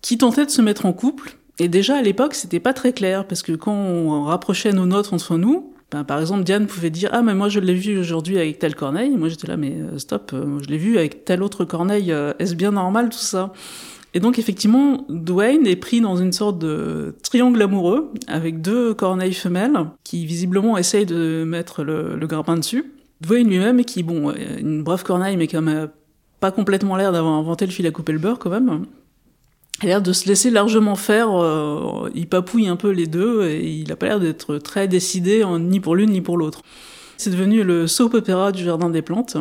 qui 0.00 0.18
tentait 0.18 0.46
de 0.46 0.50
se 0.50 0.62
mettre 0.62 0.86
en 0.86 0.92
couple. 0.92 1.36
Et 1.60 1.68
déjà 1.68 1.98
à 1.98 2.02
l'époque, 2.02 2.34
c'était 2.34 2.58
pas 2.58 2.72
très 2.72 2.94
clair, 2.94 3.26
parce 3.26 3.42
que 3.42 3.52
quand 3.52 3.74
on 3.74 4.24
rapprochait 4.24 4.72
nos 4.72 4.86
notes 4.86 5.12
entre 5.12 5.36
nous, 5.36 5.74
ben, 5.90 6.04
par 6.04 6.18
exemple, 6.18 6.42
Diane 6.42 6.66
pouvait 6.66 6.88
dire 6.88 7.10
Ah, 7.12 7.20
mais 7.20 7.34
moi 7.34 7.50
je 7.50 7.60
l'ai 7.60 7.74
vu 7.74 7.98
aujourd'hui 7.98 8.38
avec 8.38 8.58
telle 8.58 8.74
corneille. 8.74 9.14
Moi 9.16 9.28
j'étais 9.28 9.46
là, 9.46 9.58
mais 9.58 9.72
euh, 9.72 9.98
stop, 9.98 10.30
euh, 10.32 10.58
je 10.62 10.68
l'ai 10.68 10.78
vu 10.78 10.96
avec 10.96 11.26
telle 11.26 11.42
autre 11.42 11.66
corneille. 11.66 12.12
Euh, 12.12 12.32
est-ce 12.38 12.54
bien 12.54 12.72
normal 12.72 13.10
tout 13.10 13.18
ça? 13.18 13.52
Et 14.14 14.20
donc, 14.20 14.38
effectivement, 14.38 15.04
Dwayne 15.10 15.66
est 15.66 15.76
pris 15.76 16.00
dans 16.00 16.16
une 16.16 16.32
sorte 16.32 16.58
de 16.58 17.14
triangle 17.22 17.60
amoureux 17.60 18.10
avec 18.26 18.62
deux 18.62 18.94
corneilles 18.94 19.34
femelles 19.34 19.84
qui 20.02 20.24
visiblement 20.24 20.78
essayent 20.78 21.06
de 21.06 21.44
mettre 21.44 21.84
le, 21.84 22.16
le 22.16 22.26
grappin 22.26 22.56
dessus. 22.56 22.90
Dwayne 23.20 23.48
lui-même, 23.48 23.84
qui, 23.84 24.02
bon, 24.02 24.32
une 24.58 24.82
brave 24.82 25.04
corneille, 25.04 25.36
mais 25.36 25.46
quand 25.46 25.60
même 25.60 25.90
pas 26.40 26.50
complètement 26.50 26.96
l'air 26.96 27.12
d'avoir 27.12 27.34
inventé 27.34 27.66
le 27.66 27.70
fil 27.70 27.86
à 27.86 27.90
couper 27.90 28.12
le 28.12 28.18
beurre 28.18 28.38
quand 28.38 28.50
même 28.50 28.86
a 29.80 29.86
l'air 29.86 30.02
de 30.02 30.12
se 30.12 30.26
laisser 30.28 30.50
largement 30.50 30.94
faire. 30.94 31.30
Euh, 31.32 32.10
il 32.14 32.28
papouille 32.28 32.68
un 32.68 32.76
peu 32.76 32.90
les 32.90 33.06
deux 33.06 33.44
et 33.44 33.68
il 33.68 33.90
a 33.92 33.96
pas 33.96 34.06
l'air 34.06 34.20
d'être 34.20 34.58
très 34.58 34.88
décidé 34.88 35.44
ni 35.58 35.80
pour 35.80 35.96
l'une 35.96 36.10
ni 36.10 36.20
pour 36.20 36.36
l'autre. 36.36 36.62
C'est 37.16 37.30
devenu 37.30 37.64
le 37.64 37.86
soap 37.86 38.14
opéra 38.14 38.52
du 38.52 38.64
jardin 38.64 38.90
des 38.90 39.02
plantes. 39.02 39.36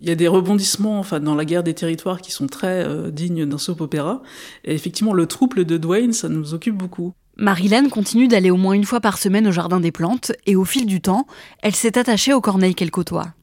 Il 0.00 0.08
y 0.08 0.12
a 0.12 0.14
des 0.14 0.28
rebondissements 0.28 0.98
enfin, 0.98 1.20
dans 1.20 1.34
la 1.34 1.44
guerre 1.44 1.62
des 1.62 1.74
territoires 1.74 2.20
qui 2.20 2.30
sont 2.30 2.46
très 2.46 2.84
euh, 2.84 3.10
dignes 3.10 3.46
d'un 3.46 3.58
soap 3.58 3.80
opéra. 3.80 4.22
Et 4.64 4.74
effectivement, 4.74 5.14
le 5.14 5.26
trouble 5.26 5.64
de 5.64 5.76
Dwayne, 5.78 6.12
ça 6.12 6.28
nous 6.28 6.52
occupe 6.52 6.76
beaucoup. 6.76 7.12
Marilyn 7.38 7.88
continue 7.88 8.28
d'aller 8.28 8.50
au 8.50 8.56
moins 8.56 8.74
une 8.74 8.84
fois 8.84 9.00
par 9.00 9.18
semaine 9.18 9.46
au 9.46 9.52
jardin 9.52 9.80
des 9.80 9.92
plantes 9.92 10.32
et 10.46 10.56
au 10.56 10.64
fil 10.64 10.86
du 10.86 11.00
temps, 11.00 11.26
elle 11.62 11.74
s'est 11.74 11.98
attachée 11.98 12.32
aux 12.32 12.40
corneilles 12.40 12.74
qu'elle 12.74 12.90
côtoie. 12.90 13.34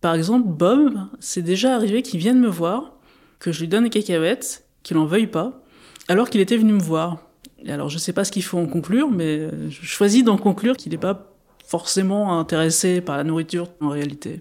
Par 0.00 0.14
exemple, 0.14 0.48
Bob, 0.48 0.94
c'est 1.18 1.42
déjà 1.42 1.74
arrivé 1.74 2.02
qu'il 2.02 2.20
vienne 2.20 2.40
me 2.40 2.48
voir, 2.48 2.94
que 3.38 3.52
je 3.52 3.60
lui 3.60 3.68
donne 3.68 3.84
des 3.84 3.90
cacahuètes, 3.90 4.64
qu'il 4.82 4.96
en 4.96 5.04
veuille 5.04 5.26
pas, 5.26 5.62
alors 6.10 6.28
qu'il 6.28 6.40
était 6.40 6.56
venu 6.56 6.72
me 6.72 6.80
voir. 6.80 7.18
Et 7.64 7.70
alors 7.70 7.88
je 7.88 7.96
sais 7.96 8.12
pas 8.12 8.24
ce 8.24 8.32
qu'il 8.32 8.42
faut 8.42 8.58
en 8.58 8.66
conclure, 8.66 9.12
mais 9.12 9.48
je 9.70 9.86
choisis 9.86 10.24
d'en 10.24 10.36
conclure 10.36 10.76
qu'il 10.76 10.90
n'est 10.90 10.98
pas 10.98 11.30
forcément 11.64 12.36
intéressé 12.36 13.00
par 13.00 13.16
la 13.16 13.22
nourriture 13.22 13.68
en 13.80 13.90
réalité. 13.90 14.40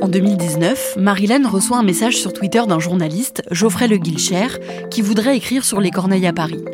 En 0.00 0.08
2019, 0.08 0.96
Marilyn 0.96 1.46
reçoit 1.46 1.76
un 1.76 1.82
message 1.82 2.16
sur 2.16 2.32
Twitter 2.32 2.62
d'un 2.66 2.78
journaliste, 2.78 3.42
Geoffrey 3.50 3.88
Le 3.88 3.98
Guilcher, 3.98 4.46
qui 4.90 5.02
voudrait 5.02 5.36
écrire 5.36 5.66
sur 5.66 5.82
les 5.82 5.90
corneilles 5.90 6.26
à 6.26 6.32
Paris. 6.32 6.64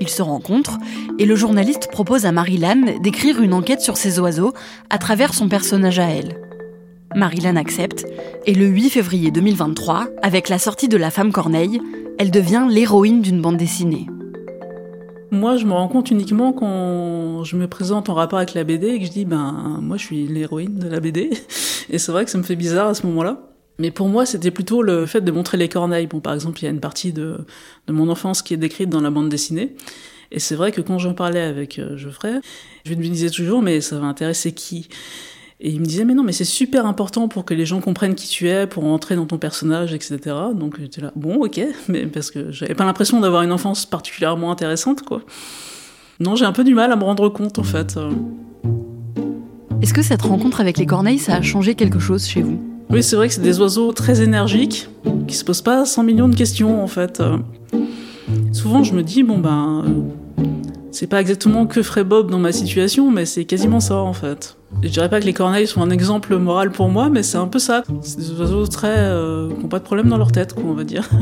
Ils 0.00 0.08
se 0.08 0.22
rencontrent 0.22 0.78
et 1.18 1.26
le 1.26 1.34
journaliste 1.34 1.88
propose 1.90 2.26
à 2.26 2.32
Marilyn 2.32 3.00
d'écrire 3.00 3.42
une 3.42 3.54
enquête 3.54 3.80
sur 3.80 3.96
ces 3.96 4.20
oiseaux 4.20 4.52
à 4.88 4.98
travers 4.98 5.34
son 5.34 5.48
personnage 5.48 5.98
à 5.98 6.10
elle. 6.10 6.40
Marilyn 7.16 7.56
accepte 7.56 8.06
et 8.46 8.54
le 8.54 8.66
8 8.66 8.90
février 8.90 9.32
2023, 9.32 10.06
avec 10.22 10.48
la 10.48 10.60
sortie 10.60 10.88
de 10.88 10.96
La 10.96 11.10
femme 11.10 11.32
corneille, 11.32 11.80
elle 12.18 12.30
devient 12.30 12.66
l'héroïne 12.70 13.22
d'une 13.22 13.40
bande 13.40 13.56
dessinée. 13.56 14.06
Moi, 15.30 15.56
je 15.56 15.64
me 15.64 15.72
rends 15.72 15.88
compte 15.88 16.10
uniquement 16.10 16.52
quand 16.52 17.42
je 17.42 17.56
me 17.56 17.66
présente 17.66 18.08
en 18.08 18.14
rapport 18.14 18.38
avec 18.38 18.54
la 18.54 18.62
BD 18.62 18.88
et 18.88 19.00
que 19.00 19.06
je 19.06 19.10
dis, 19.10 19.24
ben, 19.24 19.80
moi, 19.82 19.96
je 19.96 20.04
suis 20.04 20.26
l'héroïne 20.28 20.78
de 20.78 20.88
la 20.88 21.00
BD. 21.00 21.30
Et 21.90 21.98
c'est 21.98 22.12
vrai 22.12 22.24
que 22.24 22.30
ça 22.30 22.38
me 22.38 22.44
fait 22.44 22.56
bizarre 22.56 22.88
à 22.88 22.94
ce 22.94 23.04
moment-là. 23.06 23.42
Mais 23.78 23.90
pour 23.90 24.08
moi, 24.08 24.24
c'était 24.24 24.52
plutôt 24.52 24.82
le 24.82 25.06
fait 25.06 25.20
de 25.20 25.32
montrer 25.32 25.56
les 25.58 25.68
corneilles. 25.68 26.06
Bon, 26.06 26.20
par 26.20 26.34
exemple, 26.34 26.60
il 26.60 26.64
y 26.66 26.68
a 26.68 26.70
une 26.70 26.80
partie 26.80 27.12
de, 27.12 27.38
mon 27.88 28.08
enfance 28.08 28.42
qui 28.42 28.54
est 28.54 28.58
décrite 28.58 28.88
dans 28.88 29.00
la 29.00 29.10
bande 29.10 29.28
dessinée. 29.28 29.74
Et 30.30 30.38
c'est 30.38 30.54
vrai 30.54 30.70
que 30.70 30.80
quand 30.80 30.98
j'en 30.98 31.14
parlais 31.14 31.42
avec 31.42 31.78
euh, 31.78 31.96
Geoffrey, 31.96 32.40
je 32.84 32.94
me 32.94 33.02
disais 33.02 33.30
toujours, 33.30 33.60
mais 33.60 33.80
ça 33.80 33.98
va 33.98 34.06
intéresser 34.06 34.52
qui? 34.52 34.88
Et 35.66 35.70
il 35.70 35.80
me 35.80 35.86
disait, 35.86 36.04
mais 36.04 36.12
non, 36.12 36.22
mais 36.22 36.32
c'est 36.32 36.44
super 36.44 36.84
important 36.84 37.26
pour 37.26 37.46
que 37.46 37.54
les 37.54 37.64
gens 37.64 37.80
comprennent 37.80 38.14
qui 38.14 38.28
tu 38.28 38.50
es, 38.50 38.66
pour 38.66 38.84
entrer 38.84 39.16
dans 39.16 39.24
ton 39.24 39.38
personnage, 39.38 39.94
etc. 39.94 40.18
Donc 40.54 40.78
j'étais 40.78 41.00
là, 41.00 41.10
bon, 41.16 41.36
ok, 41.36 41.58
mais 41.88 42.06
parce 42.06 42.30
que 42.30 42.52
j'avais 42.52 42.74
pas 42.74 42.84
l'impression 42.84 43.18
d'avoir 43.18 43.42
une 43.42 43.50
enfance 43.50 43.86
particulièrement 43.86 44.50
intéressante, 44.50 45.02
quoi. 45.02 45.22
Non, 46.20 46.36
j'ai 46.36 46.44
un 46.44 46.52
peu 46.52 46.64
du 46.64 46.74
mal 46.74 46.92
à 46.92 46.96
me 46.96 47.02
rendre 47.02 47.30
compte, 47.30 47.58
en 47.58 47.62
fait. 47.62 47.98
Est-ce 49.80 49.94
que 49.94 50.02
cette 50.02 50.20
rencontre 50.20 50.60
avec 50.60 50.76
les 50.76 50.84
corneilles, 50.84 51.18
ça 51.18 51.36
a 51.36 51.40
changé 51.42 51.74
quelque 51.74 51.98
chose 51.98 52.26
chez 52.26 52.42
vous? 52.42 52.60
Oui, 52.90 53.02
c'est 53.02 53.16
vrai 53.16 53.28
que 53.28 53.34
c'est 53.34 53.40
des 53.40 53.58
oiseaux 53.58 53.92
très 53.92 54.20
énergiques, 54.20 54.90
qui 55.26 55.34
se 55.34 55.46
posent 55.46 55.62
pas 55.62 55.86
100 55.86 56.02
millions 56.02 56.28
de 56.28 56.36
questions, 56.36 56.84
en 56.84 56.88
fait. 56.88 57.22
Souvent, 58.52 58.84
je 58.84 58.92
me 58.92 59.02
dis, 59.02 59.22
bon, 59.22 59.38
ben 59.38 59.82
c'est 60.94 61.08
pas 61.08 61.20
exactement 61.20 61.66
que 61.66 61.82
ferait 61.82 62.04
Bob 62.04 62.30
dans 62.30 62.38
ma 62.38 62.52
situation, 62.52 63.10
mais 63.10 63.26
c'est 63.26 63.44
quasiment 63.44 63.80
ça 63.80 63.96
en 63.96 64.12
fait. 64.12 64.56
Je 64.80 64.88
dirais 64.88 65.08
pas 65.10 65.18
que 65.20 65.26
les 65.26 65.32
corneilles 65.32 65.66
sont 65.66 65.82
un 65.82 65.90
exemple 65.90 66.36
moral 66.36 66.70
pour 66.70 66.88
moi, 66.88 67.08
mais 67.08 67.24
c'est 67.24 67.36
un 67.36 67.48
peu 67.48 67.58
ça. 67.58 67.82
C'est 68.00 68.18
des 68.18 68.30
oiseaux 68.38 68.64
très. 68.68 68.96
Euh, 68.96 69.48
qui 69.52 69.60
n'ont 69.60 69.68
pas 69.68 69.80
de 69.80 69.84
problème 69.84 70.08
dans 70.08 70.18
leur 70.18 70.30
tête, 70.30 70.54
quoi, 70.54 70.62
on 70.64 70.74
va 70.74 70.84
dire. 70.84 71.10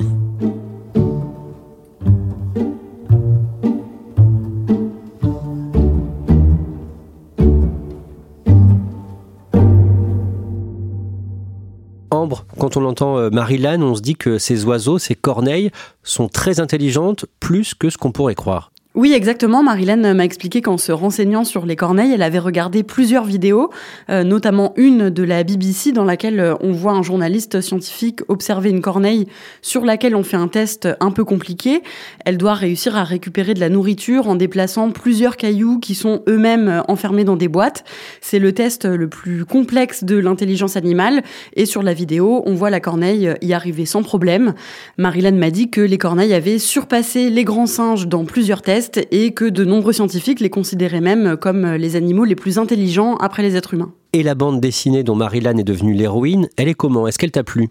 Ambre, 12.10 12.44
quand 12.58 12.76
on 12.76 12.84
entend 12.84 13.16
euh, 13.16 13.30
Marilyn, 13.30 13.80
on 13.80 13.94
se 13.94 14.02
dit 14.02 14.16
que 14.16 14.36
ces 14.36 14.66
oiseaux, 14.66 14.98
ces 14.98 15.14
corneilles, 15.14 15.70
sont 16.02 16.28
très 16.28 16.60
intelligentes, 16.60 17.24
plus 17.40 17.72
que 17.72 17.88
ce 17.88 17.96
qu'on 17.96 18.12
pourrait 18.12 18.34
croire. 18.34 18.71
Oui, 18.94 19.14
exactement. 19.14 19.62
Marilyn 19.62 20.12
m'a 20.12 20.22
expliqué 20.22 20.60
qu'en 20.60 20.76
se 20.76 20.92
renseignant 20.92 21.44
sur 21.44 21.64
les 21.64 21.76
corneilles, 21.76 22.12
elle 22.12 22.22
avait 22.22 22.38
regardé 22.38 22.82
plusieurs 22.82 23.24
vidéos, 23.24 23.70
euh, 24.10 24.22
notamment 24.22 24.74
une 24.76 25.08
de 25.08 25.22
la 25.22 25.44
BBC 25.44 25.92
dans 25.92 26.04
laquelle 26.04 26.38
euh, 26.38 26.54
on 26.60 26.72
voit 26.72 26.92
un 26.92 27.02
journaliste 27.02 27.62
scientifique 27.62 28.20
observer 28.28 28.68
une 28.68 28.82
corneille 28.82 29.28
sur 29.62 29.86
laquelle 29.86 30.14
on 30.14 30.22
fait 30.22 30.36
un 30.36 30.46
test 30.46 30.90
un 31.00 31.10
peu 31.10 31.24
compliqué. 31.24 31.82
Elle 32.26 32.36
doit 32.36 32.52
réussir 32.52 32.94
à 32.94 33.02
récupérer 33.02 33.54
de 33.54 33.60
la 33.60 33.70
nourriture 33.70 34.28
en 34.28 34.34
déplaçant 34.34 34.90
plusieurs 34.90 35.38
cailloux 35.38 35.78
qui 35.78 35.94
sont 35.94 36.22
eux-mêmes 36.28 36.68
euh, 36.68 36.82
enfermés 36.86 37.24
dans 37.24 37.36
des 37.36 37.48
boîtes. 37.48 37.84
C'est 38.20 38.38
le 38.38 38.52
test 38.52 38.84
le 38.84 39.08
plus 39.08 39.46
complexe 39.46 40.04
de 40.04 40.18
l'intelligence 40.18 40.76
animale 40.76 41.22
et 41.56 41.64
sur 41.64 41.82
la 41.82 41.94
vidéo, 41.94 42.42
on 42.44 42.52
voit 42.52 42.68
la 42.68 42.80
corneille 42.80 43.32
y 43.40 43.54
arriver 43.54 43.86
sans 43.86 44.02
problème. 44.02 44.52
Marilyn 44.98 45.32
m'a 45.32 45.50
dit 45.50 45.70
que 45.70 45.80
les 45.80 45.96
corneilles 45.96 46.34
avaient 46.34 46.58
surpassé 46.58 47.30
les 47.30 47.44
grands 47.44 47.64
singes 47.64 48.06
dans 48.06 48.26
plusieurs 48.26 48.60
tests 48.60 48.81
et 49.10 49.32
que 49.32 49.44
de 49.44 49.64
nombreux 49.64 49.92
scientifiques 49.92 50.40
les 50.40 50.50
considéraient 50.50 51.00
même 51.00 51.36
comme 51.36 51.66
les 51.74 51.96
animaux 51.96 52.24
les 52.24 52.34
plus 52.34 52.58
intelligents 52.58 53.16
après 53.16 53.42
les 53.42 53.56
êtres 53.56 53.74
humains. 53.74 53.92
Et 54.14 54.22
la 54.22 54.34
bande 54.34 54.60
dessinée 54.60 55.04
dont 55.04 55.14
Marilyn 55.14 55.56
est 55.56 55.64
devenue 55.64 55.94
l'héroïne, 55.94 56.48
elle 56.58 56.68
est 56.68 56.74
comment? 56.74 57.08
Est-ce 57.08 57.18
qu'elle 57.18 57.30
t'a 57.30 57.44
plu? 57.44 57.70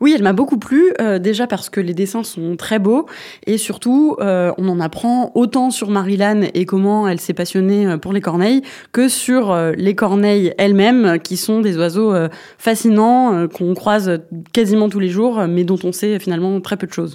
Oui, 0.00 0.12
elle 0.16 0.22
m'a 0.24 0.32
beaucoup 0.32 0.58
plu, 0.58 0.92
euh, 1.00 1.20
déjà 1.20 1.46
parce 1.46 1.70
que 1.70 1.80
les 1.80 1.94
dessins 1.94 2.24
sont 2.24 2.56
très 2.56 2.80
beaux, 2.80 3.06
et 3.46 3.56
surtout, 3.56 4.16
euh, 4.18 4.50
on 4.58 4.68
en 4.68 4.80
apprend 4.80 5.30
autant 5.36 5.70
sur 5.70 5.90
Marilyn 5.90 6.42
et 6.54 6.66
comment 6.66 7.06
elle 7.06 7.20
s'est 7.20 7.34
passionnée 7.34 7.86
euh, 7.86 7.98
pour 7.98 8.12
les 8.12 8.20
corneilles, 8.20 8.62
que 8.90 9.08
sur 9.08 9.56
les 9.76 9.94
corneilles 9.94 10.52
elles-mêmes, 10.58 11.20
qui 11.22 11.36
sont 11.36 11.60
des 11.60 11.78
oiseaux 11.78 12.12
fascinants, 12.58 13.46
qu'on 13.46 13.74
croise 13.74 14.20
quasiment 14.52 14.88
tous 14.88 15.00
les 15.00 15.08
jours, 15.08 15.46
mais 15.48 15.62
dont 15.62 15.78
on 15.84 15.92
sait 15.92 16.18
finalement 16.18 16.60
très 16.60 16.76
peu 16.76 16.88
de 16.88 16.92
choses. 16.92 17.14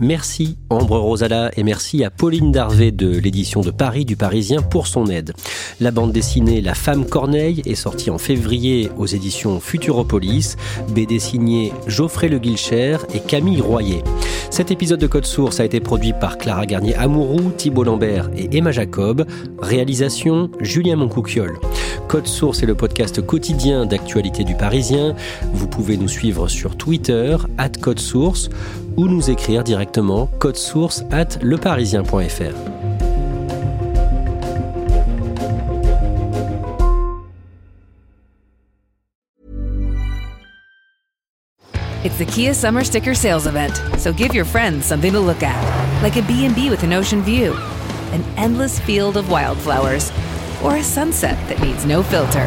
Merci 0.00 0.56
Ambre 0.70 0.96
Rosala 0.98 1.50
et 1.56 1.64
merci 1.64 2.04
à 2.04 2.10
Pauline 2.10 2.52
Darvé 2.52 2.92
de 2.92 3.08
l'édition 3.18 3.62
de 3.62 3.72
Paris 3.72 4.04
du 4.04 4.14
Parisien 4.14 4.62
pour 4.62 4.86
son 4.86 5.06
aide. 5.06 5.32
La 5.80 5.90
bande 5.90 6.12
dessinée 6.12 6.60
La 6.60 6.74
femme 6.74 7.04
Corneille 7.04 7.62
est 7.66 7.74
sortie 7.74 8.08
en 8.10 8.18
février 8.18 8.90
aux 8.96 9.06
éditions 9.06 9.58
Futuropolis, 9.58 10.56
BD 10.90 11.18
signé 11.18 11.72
Geoffrey 11.88 12.28
Le 12.28 12.38
Guilcher 12.38 12.98
et 13.12 13.18
Camille 13.18 13.60
Royer. 13.60 14.04
Cet 14.50 14.70
épisode 14.70 15.00
de 15.00 15.08
Code 15.08 15.26
Source 15.26 15.58
a 15.58 15.64
été 15.64 15.80
produit 15.80 16.12
par 16.12 16.38
Clara 16.38 16.64
Garnier 16.64 16.94
Amouroux, 16.94 17.50
Thibault 17.56 17.84
Lambert 17.84 18.30
et 18.36 18.56
Emma 18.56 18.70
Jacob. 18.70 19.26
Réalisation 19.58 20.50
Julien 20.60 20.94
Moncouquiol. 20.94 21.58
Code 22.06 22.26
Source 22.26 22.62
est 22.62 22.66
le 22.66 22.74
podcast 22.74 23.20
quotidien 23.20 23.84
d'actualité 23.84 24.44
du 24.44 24.54
Parisien. 24.54 25.14
Vous 25.52 25.66
pouvez 25.66 25.96
nous 25.96 26.08
suivre 26.08 26.48
sur 26.48 26.76
Twitter, 26.76 27.36
at 27.58 27.70
Code 27.80 27.98
Source 27.98 28.48
ou 28.98 29.06
nous 29.06 29.30
écrire 29.30 29.62
directement 29.62 30.28
code 30.40 30.56
source 30.56 31.04
at 31.12 31.40
leparisien.fr. 31.42 32.54
It's 42.04 42.18
the 42.18 42.24
Kia 42.24 42.54
Summer 42.54 42.82
Sticker 42.82 43.14
Sales 43.14 43.46
Event, 43.46 43.80
so 43.98 44.12
give 44.12 44.34
your 44.34 44.44
friends 44.44 44.84
something 44.86 45.12
to 45.12 45.20
look 45.20 45.42
at, 45.42 46.02
like 46.02 46.16
a 46.16 46.22
B&B 46.22 46.70
with 46.70 46.82
an 46.82 46.92
ocean 46.92 47.22
view, 47.22 47.54
an 48.12 48.24
endless 48.36 48.80
field 48.80 49.16
of 49.16 49.30
wildflowers, 49.30 50.10
or 50.64 50.76
a 50.76 50.82
sunset 50.82 51.36
that 51.48 51.60
needs 51.60 51.84
no 51.84 52.02
filter. 52.02 52.46